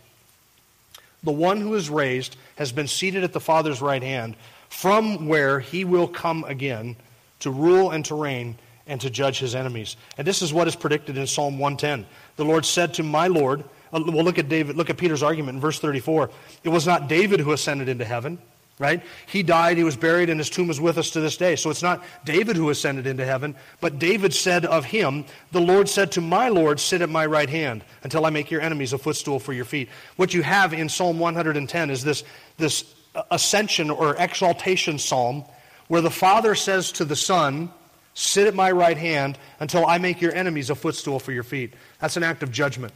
The 1.23 1.33
one 1.33 1.63
who 1.63 1.75
is 1.77 1.89
raised 1.89 2.37
has 2.57 2.73
been 2.73 2.89
seated 2.89 3.25
at 3.25 3.33
the 3.33 3.41
Father's 3.41 3.81
right 3.81 4.03
hand, 4.03 4.37
from 4.69 5.29
where 5.29 5.61
he 5.61 5.87
will 5.87 6.09
come 6.09 6.45
again 6.45 6.97
to 7.41 7.51
rule 7.51 7.91
and 7.91 8.05
to 8.05 8.15
reign 8.15 8.59
and 8.88 9.01
to 9.03 9.11
judge 9.11 9.38
his 9.38 9.55
enemies. 9.55 9.96
And 10.16 10.27
this 10.27 10.42
is 10.42 10.53
what 10.53 10.66
is 10.66 10.74
predicted 10.74 11.16
in 11.16 11.27
Psalm 11.27 11.59
110. 11.59 12.07
The 12.37 12.44
Lord 12.44 12.64
said 12.64 12.94
to 12.94 13.03
my 13.03 13.29
Lord, 13.29 13.62
uh, 13.92 14.03
well, 14.07 14.24
look 14.24 14.38
at 14.38 14.48
David, 14.48 14.77
look 14.77 14.90
at 14.90 14.96
Peter's 14.96 15.22
argument 15.22 15.57
in 15.57 15.61
verse 15.61 15.79
34. 15.79 16.31
It 16.64 16.68
was 16.70 16.87
not 16.87 17.09
David 17.09 17.40
who 17.40 17.53
ascended 17.53 17.88
into 17.88 18.05
heaven, 18.05 18.38
right? 18.79 19.03
He 19.27 19.42
died, 19.42 19.77
he 19.77 19.85
was 19.85 19.96
buried, 19.96 20.31
and 20.31 20.40
his 20.40 20.51
tomb 20.51 20.70
is 20.70 20.81
with 20.81 20.98
us 20.98 21.11
to 21.11 21.20
this 21.20 21.37
day. 21.37 21.57
So 21.57 21.70
it's 21.70 21.83
not 21.83 22.03
David 22.24 22.57
who 22.57 22.70
ascended 22.70 23.07
into 23.07 23.24
heaven, 23.24 23.55
but 23.81 23.98
David 23.98 24.35
said 24.35 24.64
of 24.64 24.85
him, 24.85 25.24
The 25.53 25.61
Lord 25.61 25.88
said 25.88 26.12
to 26.12 26.20
my 26.20 26.48
Lord, 26.48 26.81
Sit 26.81 27.03
at 27.03 27.09
my 27.09 27.27
right 27.27 27.48
hand 27.48 27.85
until 28.03 28.27
I 28.27 28.31
make 28.31 28.51
your 28.51 28.61
enemies 28.61 28.92
a 28.92 28.98
footstool 28.98 29.38
for 29.38 29.53
your 29.53 29.64
feet. 29.64 29.88
What 30.16 30.35
you 30.35 30.42
have 30.42 30.72
in 30.72 30.88
Psalm 30.88 31.18
110 31.18 31.90
is 31.90 32.05
this, 32.05 32.24
this 32.57 32.94
ascension 33.31 33.90
or 33.90 34.16
exaltation 34.16 34.98
psalm 34.98 35.44
where 35.88 36.03
the 36.03 36.11
Father 36.11 36.55
says 36.55 36.92
to 36.92 37.05
the 37.05 37.16
Son, 37.16 37.70
Sit 38.18 38.48
at 38.48 38.54
my 38.57 38.72
right 38.72 38.98
hand 38.98 39.38
until 39.61 39.87
I 39.87 39.98
make 39.98 40.20
your 40.20 40.35
enemies 40.35 40.70
a 40.70 40.74
footstool 40.74 41.20
for 41.20 41.31
your 41.31 41.44
feet. 41.44 41.74
That's 42.00 42.16
an 42.16 42.24
act 42.24 42.42
of 42.42 42.50
judgment. 42.50 42.92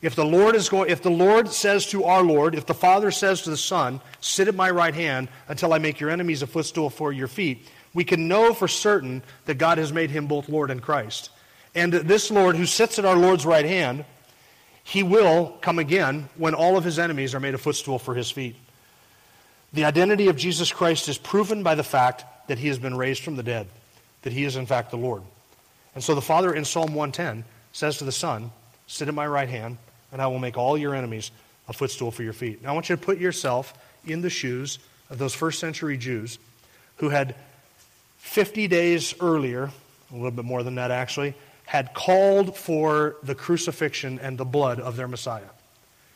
If 0.00 0.14
the 0.14 0.24
Lord 0.24 0.56
is 0.56 0.70
going, 0.70 0.88
if 0.88 1.02
the 1.02 1.10
Lord 1.10 1.50
says 1.50 1.84
to 1.88 2.04
our 2.04 2.22
Lord, 2.22 2.54
if 2.54 2.64
the 2.64 2.72
Father 2.72 3.10
says 3.10 3.42
to 3.42 3.50
the 3.50 3.58
Son, 3.58 4.00
sit 4.22 4.48
at 4.48 4.54
my 4.54 4.70
right 4.70 4.94
hand 4.94 5.28
until 5.48 5.74
I 5.74 5.78
make 5.80 6.00
your 6.00 6.08
enemies 6.08 6.40
a 6.40 6.46
footstool 6.46 6.88
for 6.88 7.12
your 7.12 7.28
feet, 7.28 7.68
we 7.92 8.04
can 8.04 8.26
know 8.26 8.54
for 8.54 8.66
certain 8.66 9.22
that 9.44 9.58
God 9.58 9.76
has 9.76 9.92
made 9.92 10.08
him 10.08 10.28
both 10.28 10.48
Lord 10.48 10.70
and 10.70 10.80
Christ. 10.80 11.28
And 11.74 11.92
this 11.92 12.30
Lord 12.30 12.56
who 12.56 12.64
sits 12.64 12.98
at 12.98 13.04
our 13.04 13.16
Lord's 13.16 13.44
right 13.44 13.66
hand, 13.66 14.06
he 14.82 15.02
will 15.02 15.58
come 15.60 15.78
again 15.78 16.30
when 16.38 16.54
all 16.54 16.78
of 16.78 16.84
his 16.84 16.98
enemies 16.98 17.34
are 17.34 17.40
made 17.40 17.52
a 17.52 17.58
footstool 17.58 17.98
for 17.98 18.14
his 18.14 18.30
feet. 18.30 18.56
The 19.74 19.84
identity 19.84 20.28
of 20.28 20.36
Jesus 20.36 20.72
Christ 20.72 21.10
is 21.10 21.18
proven 21.18 21.62
by 21.62 21.74
the 21.74 21.84
fact 21.84 22.24
that 22.48 22.58
he 22.58 22.68
has 22.68 22.78
been 22.78 22.96
raised 22.96 23.22
from 23.22 23.36
the 23.36 23.42
dead 23.42 23.68
that 24.24 24.32
he 24.32 24.44
is 24.44 24.56
in 24.56 24.66
fact 24.66 24.90
the 24.90 24.96
Lord. 24.96 25.22
And 25.94 26.02
so 26.02 26.14
the 26.14 26.22
Father 26.22 26.52
in 26.52 26.64
Psalm 26.64 26.94
110 26.94 27.44
says 27.72 27.98
to 27.98 28.04
the 28.04 28.12
Son, 28.12 28.50
Sit 28.86 29.08
at 29.08 29.14
my 29.14 29.26
right 29.26 29.48
hand, 29.48 29.78
and 30.12 30.20
I 30.20 30.26
will 30.26 30.38
make 30.38 30.58
all 30.58 30.76
your 30.76 30.94
enemies 30.94 31.30
a 31.68 31.72
footstool 31.72 32.10
for 32.10 32.22
your 32.22 32.32
feet. 32.32 32.62
Now 32.62 32.70
I 32.70 32.72
want 32.72 32.88
you 32.88 32.96
to 32.96 33.02
put 33.02 33.18
yourself 33.18 33.72
in 34.04 34.20
the 34.20 34.30
shoes 34.30 34.78
of 35.10 35.18
those 35.18 35.34
first 35.34 35.60
century 35.60 35.96
Jews 35.96 36.38
who 36.96 37.10
had 37.10 37.34
50 38.18 38.66
days 38.68 39.14
earlier, 39.20 39.70
a 40.10 40.14
little 40.14 40.30
bit 40.30 40.44
more 40.44 40.62
than 40.62 40.74
that 40.76 40.90
actually, 40.90 41.34
had 41.66 41.94
called 41.94 42.56
for 42.56 43.16
the 43.22 43.34
crucifixion 43.34 44.18
and 44.18 44.36
the 44.36 44.44
blood 44.44 44.80
of 44.80 44.96
their 44.96 45.08
Messiah. 45.08 45.42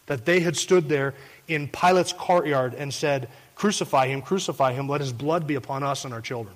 That 0.07 0.25
they 0.25 0.41
had 0.41 0.57
stood 0.57 0.89
there 0.89 1.15
in 1.47 1.69
Pilate's 1.69 2.13
courtyard 2.13 2.75
and 2.75 2.93
said, 2.93 3.29
Crucify 3.55 4.09
him, 4.09 4.23
crucify 4.23 4.73
him, 4.73 4.89
let 4.89 5.01
his 5.01 5.13
blood 5.13 5.47
be 5.47 5.57
upon 5.57 5.83
us 5.83 6.05
and 6.05 6.15
our 6.15 6.21
children. 6.21 6.55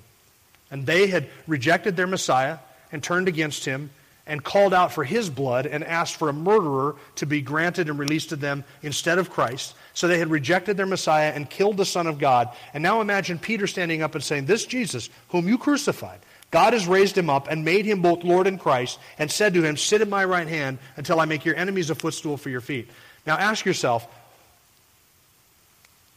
And 0.73 0.87
they 0.87 1.07
had 1.07 1.29
rejected 1.47 1.97
their 1.97 2.09
Messiah 2.09 2.59
and 2.91 3.01
turned 3.03 3.29
against 3.29 3.65
him 3.65 3.91
and 4.27 4.43
called 4.43 4.73
out 4.73 4.93
for 4.93 5.05
his 5.05 5.29
blood 5.29 5.67
and 5.67 5.85
asked 5.85 6.17
for 6.17 6.29
a 6.29 6.33
murderer 6.33 6.97
to 7.17 7.27
be 7.27 7.43
granted 7.43 7.89
and 7.89 7.99
released 7.99 8.31
to 8.31 8.37
them 8.37 8.65
instead 8.83 9.19
of 9.19 9.31
Christ. 9.31 9.75
So 9.95 10.09
they 10.09 10.19
had 10.19 10.31
rejected 10.31 10.77
their 10.77 10.87
Messiah 10.87 11.33
and 11.35 11.51
killed 11.51 11.77
the 11.77 11.85
Son 11.85 12.07
of 12.07 12.19
God. 12.19 12.49
And 12.73 12.83
now 12.83 13.01
imagine 13.01 13.39
Peter 13.39 13.67
standing 13.67 14.03
up 14.03 14.15
and 14.15 14.25
saying, 14.25 14.47
This 14.47 14.65
Jesus, 14.65 15.11
whom 15.29 15.47
you 15.47 15.59
crucified, 15.59 16.21
God 16.51 16.73
has 16.73 16.87
raised 16.87 17.19
him 17.19 17.29
up 17.29 17.49
and 17.49 17.65
made 17.65 17.85
him 17.85 18.01
both 18.01 18.25
Lord 18.25 18.47
and 18.47 18.61
Christ, 18.61 18.99
and 19.19 19.31
said 19.31 19.55
to 19.55 19.63
him, 19.63 19.77
Sit 19.77 20.01
at 20.01 20.09
my 20.09 20.25
right 20.25 20.49
hand 20.49 20.79
until 20.97 21.21
I 21.21 21.25
make 21.25 21.45
your 21.45 21.57
enemies 21.57 21.91
a 21.91 21.95
footstool 21.95 22.37
for 22.37 22.49
your 22.49 22.61
feet. 22.61 22.89
Now 23.27 23.37
ask 23.37 23.65
yourself, 23.65 24.07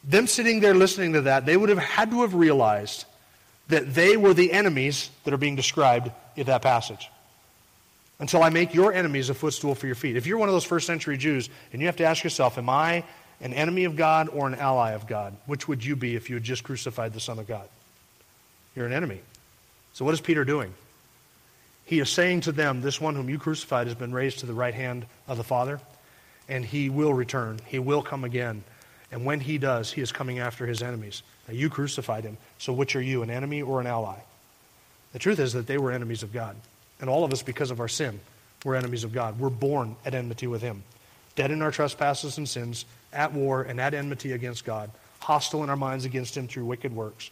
them 0.04 0.28
sitting 0.28 0.60
there 0.60 0.76
listening 0.76 1.14
to 1.14 1.22
that, 1.22 1.46
they 1.46 1.58
would 1.58 1.70
have 1.70 1.80
had 1.80 2.12
to 2.12 2.22
have 2.22 2.36
realized 2.36 3.06
that 3.68 3.94
they 3.94 4.18
were 4.18 4.34
the 4.34 4.52
enemies 4.52 5.10
that 5.24 5.34
are 5.34 5.38
being 5.38 5.56
described 5.56 6.12
in 6.36 6.46
that 6.48 6.62
passage. 6.62 7.10
Until 8.20 8.44
I 8.44 8.50
make 8.50 8.74
your 8.74 8.94
enemies 8.94 9.30
a 9.30 9.34
footstool 9.34 9.76
for 9.76 9.88
your 9.88 9.96
feet. 9.96 10.16
If 10.16 10.26
you're 10.26 10.38
one 10.38 10.48
of 10.48 10.54
those 10.54 10.64
first 10.64 10.88
century 10.88 11.18
Jews 11.18 11.50
and 11.74 11.82
you 11.82 11.88
have 11.88 11.98
to 11.98 12.06
ask 12.06 12.24
yourself, 12.24 12.58
Am 12.58 12.70
I 12.70 13.04
an 13.42 13.54
enemy 13.54 13.84
of 13.84 13.96
God 13.96 14.30
or 14.30 14.48
an 14.48 14.56
ally 14.56 14.92
of 14.92 15.08
God? 15.08 15.36
Which 15.46 15.68
would 15.68 15.84
you 15.84 15.96
be 15.96 16.16
if 16.16 16.30
you 16.30 16.38
had 16.38 16.44
just 16.44 16.64
crucified 16.64 17.14
the 17.14 17.20
Son 17.20 17.40
of 17.40 17.48
God? 17.48 17.68
You're 18.76 18.86
an 18.86 18.94
enemy. 18.94 19.20
So, 19.94 20.06
what 20.06 20.14
is 20.14 20.22
Peter 20.22 20.46
doing? 20.46 20.74
He 21.86 22.00
is 22.00 22.10
saying 22.10 22.42
to 22.42 22.52
them, 22.52 22.82
This 22.82 23.00
one 23.00 23.16
whom 23.16 23.30
you 23.30 23.38
crucified 23.38 23.88
has 23.88 23.96
been 23.96 24.14
raised 24.14 24.40
to 24.40 24.46
the 24.46 24.54
right 24.54 24.74
hand 24.74 25.06
of 25.28 25.38
the 25.38 25.44
Father, 25.44 25.80
and 26.50 26.66
he 26.66 26.90
will 26.90 27.14
return. 27.14 27.60
He 27.68 27.80
will 27.80 28.02
come 28.02 28.24
again. 28.24 28.64
And 29.12 29.26
when 29.26 29.40
he 29.40 29.58
does, 29.58 29.92
he 29.92 30.02
is 30.02 30.12
coming 30.12 30.40
after 30.40 30.66
his 30.66 30.82
enemies. 30.82 31.24
Now, 31.48 31.54
you 31.54 31.70
crucified 31.70 32.24
him. 32.24 32.38
So, 32.58 32.74
which 32.74 32.96
are 32.96 33.02
you, 33.02 33.22
an 33.22 33.30
enemy 33.30 33.62
or 33.62 33.80
an 33.80 33.88
ally? 33.88 34.18
The 35.14 35.20
truth 35.20 35.40
is 35.40 35.54
that 35.54 35.68
they 35.68 35.78
were 35.78 35.92
enemies 35.92 36.24
of 36.24 36.34
God. 36.34 36.56
And 37.00 37.10
all 37.10 37.24
of 37.24 37.32
us, 37.32 37.44
because 37.44 37.72
of 37.72 37.80
our 37.80 37.88
sin, 37.88 38.20
we're 38.64 38.76
enemies 38.76 39.04
of 39.04 39.14
God. 39.14 39.40
We're 39.40 39.50
born 39.50 39.96
at 40.06 40.16
enmity 40.16 40.48
with 40.48 40.62
him, 40.62 40.84
dead 41.36 41.52
in 41.52 41.62
our 41.62 41.72
trespasses 41.72 42.38
and 42.38 42.50
sins, 42.50 42.86
at 43.16 43.34
war 43.34 43.64
and 43.64 43.80
at 43.80 43.94
enmity 43.94 44.34
against 44.34 44.66
God, 44.66 44.92
hostile 45.20 45.64
in 45.64 45.70
our 45.70 45.76
minds 45.76 46.06
against 46.06 46.36
Him 46.36 46.48
through 46.48 46.66
wicked 46.66 46.94
works. 46.94 47.32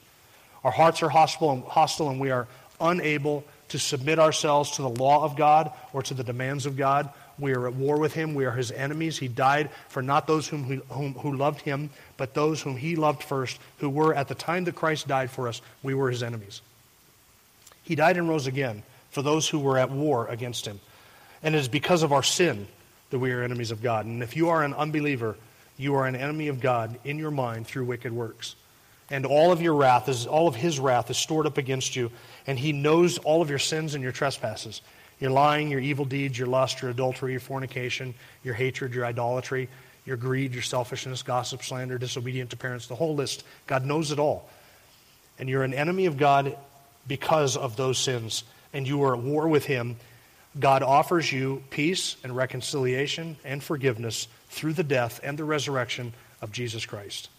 Our 0.63 0.71
hearts 0.71 1.03
are 1.03 1.09
hostile 1.09 1.51
and, 1.51 1.63
hostile, 1.63 2.09
and 2.09 2.19
we 2.19 2.31
are 2.31 2.47
unable 2.79 3.43
to 3.69 3.79
submit 3.79 4.17
ourselves 4.17 4.71
to 4.71 4.81
the 4.81 4.89
law 4.89 5.23
of 5.23 5.35
God 5.35 5.71
or 5.91 6.01
to 6.03 6.13
the 6.13 6.23
demands 6.23 6.65
of 6.65 6.77
God. 6.77 7.09
We 7.39 7.53
are 7.53 7.67
at 7.67 7.73
war 7.73 7.99
with 7.99 8.13
Him. 8.13 8.35
We 8.35 8.45
are 8.45 8.51
His 8.51 8.71
enemies. 8.71 9.17
He 9.17 9.27
died 9.27 9.69
for 9.89 10.01
not 10.01 10.27
those 10.27 10.47
whom, 10.47 10.81
whom, 10.89 11.13
who 11.15 11.35
loved 11.35 11.61
Him, 11.61 11.89
but 12.17 12.33
those 12.33 12.61
whom 12.61 12.77
He 12.77 12.95
loved 12.95 13.23
first, 13.23 13.59
who 13.79 13.89
were, 13.89 14.13
at 14.13 14.27
the 14.27 14.35
time 14.35 14.65
that 14.65 14.75
Christ 14.75 15.07
died 15.07 15.31
for 15.31 15.47
us, 15.47 15.61
we 15.81 15.93
were 15.93 16.09
His 16.09 16.23
enemies. 16.23 16.61
He 17.83 17.95
died 17.95 18.17
and 18.17 18.29
rose 18.29 18.47
again 18.47 18.83
for 19.11 19.21
those 19.21 19.49
who 19.49 19.59
were 19.59 19.77
at 19.77 19.89
war 19.91 20.27
against 20.27 20.65
Him. 20.65 20.79
And 21.41 21.55
it 21.55 21.59
is 21.59 21.67
because 21.67 22.03
of 22.03 22.13
our 22.13 22.23
sin 22.23 22.67
that 23.09 23.19
we 23.19 23.31
are 23.31 23.43
enemies 23.43 23.71
of 23.71 23.83
God. 23.83 24.05
And 24.05 24.23
if 24.23 24.35
you 24.35 24.49
are 24.49 24.63
an 24.63 24.73
unbeliever, 24.73 25.35
you 25.77 25.95
are 25.95 26.07
an 26.07 26.15
enemy 26.15 26.47
of 26.47 26.59
God 26.59 26.97
in 27.03 27.17
your 27.17 27.31
mind 27.31 27.67
through 27.67 27.85
wicked 27.85 28.13
works. 28.13 28.55
And 29.09 29.25
all 29.25 29.51
of 29.51 29.61
your 29.61 29.75
wrath 29.75 30.07
is 30.07 30.25
all 30.25 30.47
of 30.47 30.55
his 30.55 30.79
wrath 30.79 31.11
is 31.11 31.17
stored 31.17 31.45
up 31.45 31.57
against 31.57 31.95
you, 31.95 32.11
and 32.47 32.57
he 32.57 32.71
knows 32.71 33.17
all 33.19 33.41
of 33.41 33.49
your 33.49 33.59
sins 33.59 33.93
and 33.93 34.03
your 34.03 34.13
trespasses. 34.13 34.81
Your 35.19 35.31
lying, 35.31 35.69
your 35.69 35.79
evil 35.79 36.05
deeds, 36.05 36.37
your 36.37 36.47
lust, 36.47 36.81
your 36.81 36.91
adultery, 36.91 37.31
your 37.31 37.39
fornication, 37.39 38.13
your 38.43 38.53
hatred, 38.53 38.93
your 38.93 39.05
idolatry, 39.05 39.69
your 40.05 40.17
greed, 40.17 40.53
your 40.53 40.63
selfishness, 40.63 41.23
gossip, 41.23 41.63
slander, 41.63 41.97
disobedient 41.97 42.49
to 42.49 42.57
parents, 42.57 42.87
the 42.87 42.95
whole 42.95 43.15
list. 43.15 43.43
God 43.67 43.85
knows 43.85 44.11
it 44.11 44.19
all. 44.19 44.49
And 45.39 45.47
you're 45.49 45.63
an 45.63 45.73
enemy 45.73 46.05
of 46.05 46.17
God 46.17 46.57
because 47.07 47.57
of 47.57 47.75
those 47.75 47.97
sins, 47.97 48.43
and 48.73 48.87
you 48.87 49.03
are 49.03 49.15
at 49.15 49.21
war 49.21 49.47
with 49.47 49.65
him. 49.65 49.95
God 50.59 50.83
offers 50.83 51.31
you 51.31 51.63
peace 51.69 52.15
and 52.23 52.35
reconciliation 52.35 53.37
and 53.43 53.63
forgiveness 53.63 54.27
through 54.49 54.73
the 54.73 54.83
death 54.83 55.19
and 55.23 55.37
the 55.37 55.43
resurrection 55.43 56.13
of 56.41 56.51
Jesus 56.51 56.85
Christ. 56.85 57.29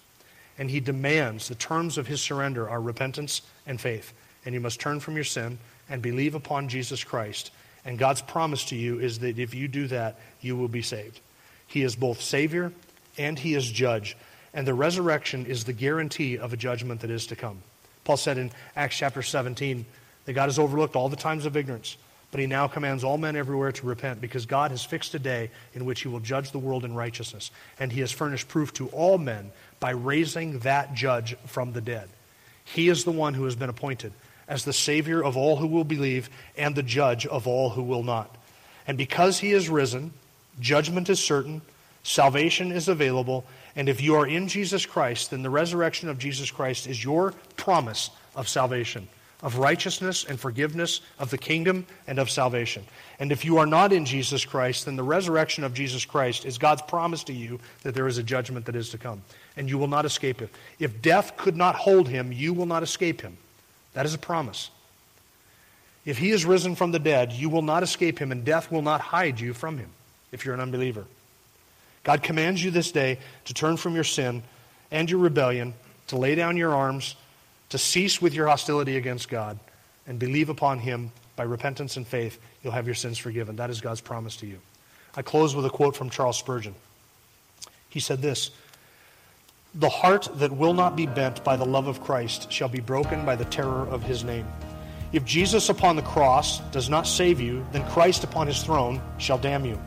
And 0.58 0.70
he 0.70 0.80
demands 0.80 1.48
the 1.48 1.54
terms 1.54 1.98
of 1.98 2.06
his 2.06 2.20
surrender 2.20 2.68
are 2.68 2.80
repentance 2.80 3.42
and 3.66 3.80
faith. 3.80 4.12
And 4.44 4.54
you 4.54 4.60
must 4.60 4.80
turn 4.80 5.00
from 5.00 5.14
your 5.14 5.24
sin 5.24 5.58
and 5.88 6.02
believe 6.02 6.34
upon 6.34 6.68
Jesus 6.68 7.04
Christ. 7.04 7.50
And 7.84 7.98
God's 7.98 8.22
promise 8.22 8.64
to 8.66 8.76
you 8.76 8.98
is 8.98 9.18
that 9.20 9.38
if 9.38 9.54
you 9.54 9.68
do 9.68 9.86
that, 9.88 10.18
you 10.40 10.56
will 10.56 10.68
be 10.68 10.82
saved. 10.82 11.20
He 11.66 11.82
is 11.82 11.96
both 11.96 12.20
Savior 12.20 12.72
and 13.18 13.38
He 13.38 13.54
is 13.54 13.68
Judge. 13.70 14.16
And 14.52 14.66
the 14.66 14.74
resurrection 14.74 15.46
is 15.46 15.64
the 15.64 15.72
guarantee 15.72 16.38
of 16.38 16.52
a 16.52 16.56
judgment 16.56 17.00
that 17.00 17.10
is 17.10 17.26
to 17.26 17.36
come. 17.36 17.62
Paul 18.04 18.16
said 18.16 18.38
in 18.38 18.52
Acts 18.76 18.96
chapter 18.96 19.22
17 19.22 19.84
that 20.24 20.32
God 20.32 20.46
has 20.46 20.58
overlooked 20.58 20.96
all 20.96 21.08
the 21.08 21.16
times 21.16 21.46
of 21.46 21.56
ignorance 21.56 21.96
but 22.34 22.40
he 22.40 22.48
now 22.48 22.66
commands 22.66 23.04
all 23.04 23.16
men 23.16 23.36
everywhere 23.36 23.70
to 23.70 23.86
repent 23.86 24.20
because 24.20 24.44
God 24.44 24.72
has 24.72 24.84
fixed 24.84 25.14
a 25.14 25.20
day 25.20 25.52
in 25.72 25.84
which 25.84 26.00
he 26.00 26.08
will 26.08 26.18
judge 26.18 26.50
the 26.50 26.58
world 26.58 26.84
in 26.84 26.92
righteousness. 26.92 27.52
And 27.78 27.92
he 27.92 28.00
has 28.00 28.10
furnished 28.10 28.48
proof 28.48 28.72
to 28.72 28.88
all 28.88 29.18
men 29.18 29.52
by 29.78 29.90
raising 29.90 30.58
that 30.58 30.94
judge 30.94 31.36
from 31.46 31.74
the 31.74 31.80
dead. 31.80 32.08
He 32.64 32.88
is 32.88 33.04
the 33.04 33.12
one 33.12 33.34
who 33.34 33.44
has 33.44 33.54
been 33.54 33.70
appointed 33.70 34.12
as 34.48 34.64
the 34.64 34.72
Savior 34.72 35.22
of 35.22 35.36
all 35.36 35.56
who 35.56 35.66
will 35.66 35.84
believe 35.84 36.30
and 36.56 36.74
the 36.74 36.82
judge 36.82 37.26
of 37.26 37.46
all 37.46 37.70
who 37.70 37.82
will 37.82 38.02
not. 38.02 38.36
And 38.86 38.98
because 38.98 39.38
he 39.38 39.52
is 39.52 39.68
risen, 39.68 40.12
judgment 40.60 41.08
is 41.08 41.20
certain, 41.20 41.62
salvation 42.02 42.70
is 42.70 42.88
available, 42.88 43.44
and 43.76 43.88
if 43.88 44.00
you 44.00 44.14
are 44.14 44.26
in 44.26 44.48
Jesus 44.48 44.86
Christ, 44.86 45.30
then 45.30 45.42
the 45.42 45.50
resurrection 45.50 46.08
of 46.08 46.18
Jesus 46.18 46.50
Christ 46.50 46.86
is 46.86 47.02
your 47.02 47.32
promise 47.56 48.10
of 48.34 48.48
salvation 48.48 49.08
of 49.44 49.58
righteousness 49.58 50.24
and 50.24 50.40
forgiveness, 50.40 51.02
of 51.18 51.30
the 51.30 51.38
kingdom, 51.38 51.86
and 52.06 52.18
of 52.18 52.30
salvation. 52.30 52.82
And 53.18 53.30
if 53.30 53.44
you 53.44 53.58
are 53.58 53.66
not 53.66 53.92
in 53.92 54.06
Jesus 54.06 54.44
Christ, 54.44 54.86
then 54.86 54.96
the 54.96 55.02
resurrection 55.02 55.64
of 55.64 55.74
Jesus 55.74 56.06
Christ 56.06 56.46
is 56.46 56.56
God's 56.56 56.80
promise 56.80 57.22
to 57.24 57.34
you 57.34 57.60
that 57.82 57.94
there 57.94 58.08
is 58.08 58.16
a 58.16 58.22
judgment 58.22 58.64
that 58.64 58.74
is 58.74 58.88
to 58.90 58.98
come, 58.98 59.22
and 59.54 59.68
you 59.68 59.76
will 59.76 59.86
not 59.86 60.06
escape 60.06 60.40
it. 60.40 60.48
If 60.78 61.02
death 61.02 61.36
could 61.36 61.56
not 61.56 61.74
hold 61.74 62.08
him, 62.08 62.32
you 62.32 62.54
will 62.54 62.64
not 62.66 62.82
escape 62.82 63.20
him. 63.20 63.36
That 63.94 64.06
is 64.06 64.14
a 64.14 64.18
promise. 64.18 64.70
If 66.04 66.18
he 66.18 66.30
is 66.30 66.44
risen 66.44 66.76
from 66.76 66.92
the 66.92 66.98
dead, 66.98 67.32
you 67.32 67.48
will 67.48 67.62
not 67.62 67.82
escape 67.82 68.18
him, 68.18 68.30
and 68.30 68.44
death 68.44 68.70
will 68.70 68.82
not 68.82 69.00
hide 69.00 69.40
you 69.40 69.54
from 69.54 69.78
him 69.78 69.88
if 70.32 70.44
you're 70.44 70.54
an 70.54 70.60
unbeliever. 70.60 71.06
God 72.02 72.22
commands 72.22 72.62
you 72.62 72.70
this 72.70 72.92
day 72.92 73.18
to 73.46 73.54
turn 73.54 73.78
from 73.78 73.94
your 73.94 74.04
sin 74.04 74.42
and 74.90 75.10
your 75.10 75.20
rebellion, 75.20 75.72
to 76.08 76.16
lay 76.16 76.34
down 76.34 76.58
your 76.58 76.74
arms 76.74 77.16
to 77.74 77.78
cease 77.78 78.22
with 78.22 78.34
your 78.34 78.46
hostility 78.46 78.96
against 78.96 79.28
God 79.28 79.58
and 80.06 80.16
believe 80.16 80.48
upon 80.48 80.78
Him 80.78 81.10
by 81.34 81.42
repentance 81.42 81.96
and 81.96 82.06
faith, 82.06 82.38
you'll 82.62 82.72
have 82.72 82.86
your 82.86 82.94
sins 82.94 83.18
forgiven. 83.18 83.56
That 83.56 83.68
is 83.68 83.80
God's 83.80 84.00
promise 84.00 84.36
to 84.36 84.46
you. 84.46 84.58
I 85.16 85.22
close 85.22 85.56
with 85.56 85.66
a 85.66 85.70
quote 85.70 85.96
from 85.96 86.08
Charles 86.08 86.38
Spurgeon. 86.38 86.76
He 87.88 87.98
said 87.98 88.22
this 88.22 88.52
The 89.76 89.88
heart 89.88 90.28
that 90.34 90.52
will 90.52 90.74
not 90.74 90.96
be 90.96 91.06
bent 91.06 91.42
by 91.42 91.56
the 91.56 91.66
love 91.66 91.88
of 91.88 92.00
Christ 92.00 92.50
shall 92.50 92.68
be 92.68 92.80
broken 92.80 93.24
by 93.24 93.34
the 93.34 93.44
terror 93.46 93.88
of 93.88 94.02
His 94.02 94.22
name. 94.22 94.46
If 95.14 95.24
Jesus 95.24 95.68
upon 95.68 95.94
the 95.94 96.02
cross 96.02 96.58
does 96.72 96.90
not 96.90 97.06
save 97.06 97.40
you, 97.40 97.64
then 97.70 97.88
Christ 97.90 98.24
upon 98.24 98.48
his 98.48 98.64
throne 98.64 99.00
shall 99.16 99.38
damn 99.38 99.64
you. 99.64 99.80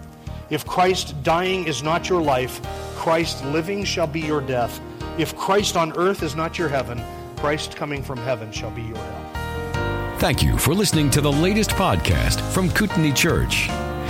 If 0.49 0.65
Christ 0.65 1.21
dying 1.21 1.67
is 1.67 1.83
not 1.83 2.07
your 2.07 2.21
life, 2.21 2.61
Christ 2.95 3.43
living 3.43 3.83
shall 3.83 4.07
be 4.07 4.21
your 4.21 4.39
death. 4.39 4.79
If 5.17 5.35
Christ 5.35 5.75
on 5.75 5.91
earth 5.97 6.23
is 6.23 6.33
not 6.33 6.57
your 6.57 6.69
heaven, 6.69 7.01
Christ 7.35 7.75
coming 7.75 8.01
from 8.01 8.19
heaven 8.19 8.53
shall 8.53 8.71
be 8.71 8.83
your 8.83 8.95
help. 8.95 10.19
Thank 10.21 10.41
you 10.41 10.57
for 10.57 10.73
listening 10.73 11.09
to 11.09 11.19
the 11.19 11.31
latest 11.31 11.71
podcast 11.71 12.39
from 12.53 12.69
Kootenai 12.71 13.11
Church. 13.11 13.67